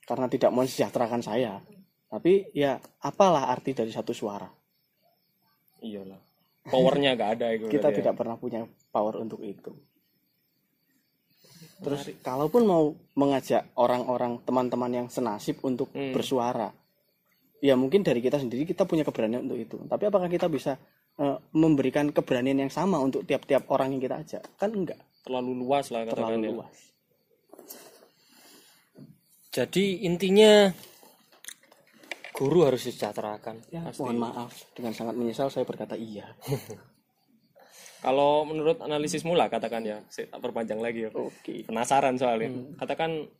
[0.08, 1.60] karena tidak mau sejahterakan saya
[2.08, 4.48] tapi ya apalah arti dari satu suara
[5.82, 6.20] Iyalah.
[6.62, 7.66] Powernya nggak ada itu.
[7.74, 7.96] kita ya.
[7.98, 8.62] tidak pernah punya
[8.94, 9.74] power untuk itu
[11.82, 16.14] terus kalaupun mau mengajak orang-orang teman-teman yang senasib untuk Hmm.
[16.14, 16.70] bersuara
[17.62, 20.74] ya mungkin dari kita sendiri kita punya keberanian untuk itu tapi apakah kita bisa
[21.22, 25.94] eh, memberikan keberanian yang sama untuk tiap-tiap orang yang kita ajak kan enggak terlalu luas
[25.94, 26.52] lah katakan terlalu ya.
[26.58, 26.78] luas
[29.52, 30.72] Jadi intinya
[32.32, 33.60] guru harus disejahterakan.
[33.68, 34.00] ya Pasti.
[34.00, 36.24] mohon maaf dengan sangat menyesal saya berkata iya
[38.02, 41.10] Kalau menurut analisismu lah katakan ya, saya tak perpanjang lagi ya.
[41.14, 42.50] oke Penasaran soalnya.
[42.50, 42.74] Hmm.
[42.74, 43.30] Katakan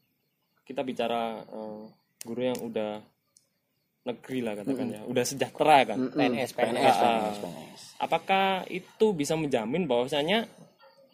[0.63, 1.83] kita bicara eh,
[2.23, 3.03] guru yang udah
[4.03, 4.95] negeri lah katakan Hmm.
[4.95, 5.99] ya, udah sejahtera kan.
[6.11, 6.97] PNS, PNS PNS.
[6.99, 10.51] PNS PNS Apakah itu bisa menjamin bahwasanya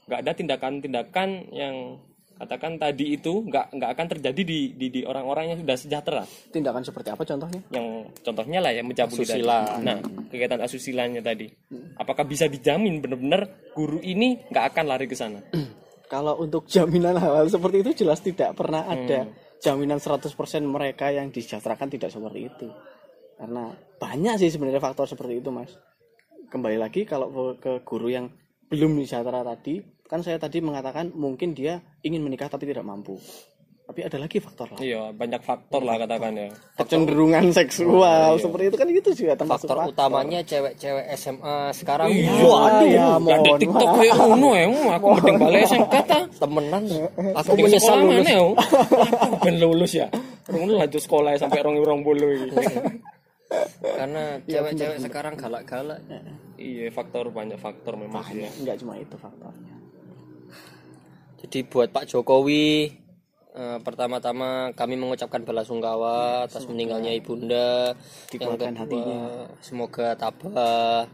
[0.09, 2.01] nggak ada tindakan-tindakan yang
[2.39, 6.23] katakan tadi itu nggak nggak akan terjadi di di, di orang-orang yang sudah sejahtera?
[6.49, 9.43] tindakan seperti apa contohnya yang contohnya lah yang mencabuli tadi.
[9.43, 9.59] Asusila.
[9.83, 9.99] Nah,
[10.31, 11.51] kegiatan asusilanya tadi.
[11.99, 13.43] Apakah bisa dijamin benar-benar
[13.75, 15.43] guru ini nggak akan lari ke sana?
[16.09, 19.29] Kalau untuk jaminan hal seperti itu jelas tidak pernah ada
[19.63, 20.31] jaminan 100%
[20.65, 22.69] mereka yang disejahterakan tidak seperti itu.
[23.39, 25.71] Karena banyak sih sebenarnya faktor seperti itu, Mas.
[26.49, 28.27] Kembali lagi kalau ke guru yang
[28.69, 33.21] belum disejahtera tadi, kan saya tadi mengatakan mungkin dia ingin menikah tapi tidak mampu.
[33.89, 34.85] Tapi ada lagi faktor lain.
[34.85, 36.53] Iya, banyak faktor lah katakan ya.
[36.77, 42.85] Kecenderungan seksual seperti itu kan itu juga termasuk Faktor utamanya cewek-cewek SMA sekarang Iya, Waduh,
[42.85, 46.21] ya, Gak ada mohon TikTok kayak ngono ya, aku mending balik SMK ta.
[46.37, 46.83] temenan
[47.33, 48.43] aku menyesal lulus mana ya?
[49.25, 50.07] Aku ben lulus ya.
[50.53, 52.49] Rong lanjut sekolah ya, sampai rong rong bolu iki.
[53.97, 56.05] karena cewek-cewek sekarang galak-galak
[56.61, 58.53] Iya, faktor banyak faktor memang sih ya.
[58.53, 59.75] Enggak cuma itu faktornya.
[61.41, 62.93] jadi buat Pak Jokowi
[63.55, 67.95] eh, pertama-tama kami mengucapkan bela sungkawa atas meninggalnya ibunda.
[68.35, 69.21] Yang kedua hatinya.
[69.63, 71.09] semoga tabah.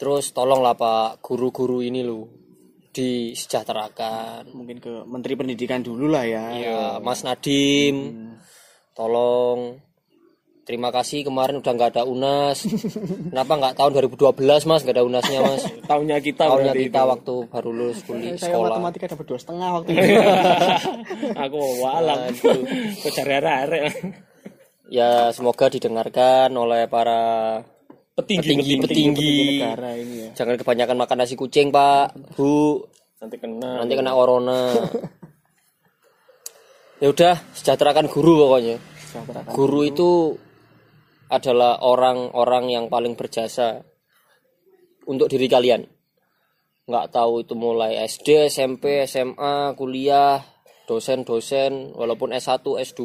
[0.00, 2.26] Terus tolonglah Pak guru-guru ini loh
[2.92, 4.52] disejahterakan.
[4.52, 6.44] Mungkin ke Menteri Pendidikan dulu lah ya.
[6.52, 8.36] Iya, Mas Nadim,
[8.92, 9.80] tolong
[10.62, 12.62] terima kasih kemarin udah nggak ada unas.
[13.30, 14.80] Kenapa nggak tahun 2012 mas?
[14.86, 15.62] Nggak ada unasnya mas?
[15.90, 17.10] Tahunnya kita tahunnya kita itu.
[17.12, 18.78] waktu baru lulus kuliah saya sekolah.
[18.78, 20.10] matematika dapat dua setengah waktu itu.
[21.50, 22.18] Aku walam
[23.02, 23.84] kok cari arek
[24.92, 27.56] ya semoga didengarkan oleh para
[28.12, 29.32] petinggi petinggi petinggi petinggi
[29.64, 30.30] negara ini ya.
[30.36, 32.12] Jangan kebanyakan makan nasi kucing pak.
[32.36, 32.84] Bu.
[33.24, 33.80] Nanti kena.
[33.80, 34.60] Nanti kena corona.
[37.02, 38.78] Ya udah sejahterakan guru pokoknya.
[38.78, 39.50] Sejahterakan.
[39.50, 39.82] guru.
[39.82, 40.38] itu
[41.32, 43.80] adalah orang-orang yang paling berjasa
[45.08, 45.88] untuk diri kalian.
[46.84, 50.44] Nggak tahu itu mulai SD SMP SMA kuliah
[50.84, 53.02] dosen-dosen walaupun S1 S2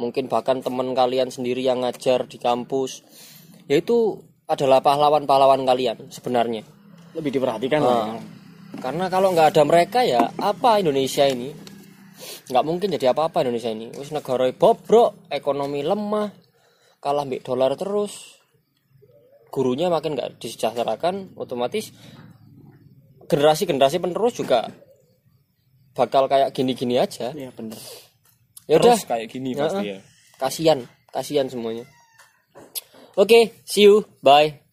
[0.00, 3.04] mungkin bahkan teman kalian sendiri yang ngajar di kampus.
[3.68, 6.64] Yaitu adalah pahlawan-pahlawan kalian sebenarnya.
[7.12, 8.16] Lebih diperhatikan lah.
[8.16, 8.24] Nah,
[8.80, 11.52] karena kalau nggak ada mereka ya apa Indonesia ini?
[12.48, 13.92] Nggak mungkin jadi apa-apa Indonesia ini.
[14.00, 16.47] Wis negara bobrok ekonomi lemah
[16.98, 18.38] kalah mbek dolar terus.
[19.48, 21.90] Gurunya makin nggak disejahterakan otomatis
[23.28, 24.72] generasi-generasi penerus juga
[25.96, 27.32] bakal kayak gini-gini aja.
[27.32, 27.80] Iya bener.
[28.68, 28.96] Ya udah.
[28.96, 29.98] terus kayak gini pasti ya.
[30.36, 30.78] Kasihan
[31.10, 31.88] kasihan semuanya.
[33.16, 34.04] Oke see you.
[34.20, 34.67] Bye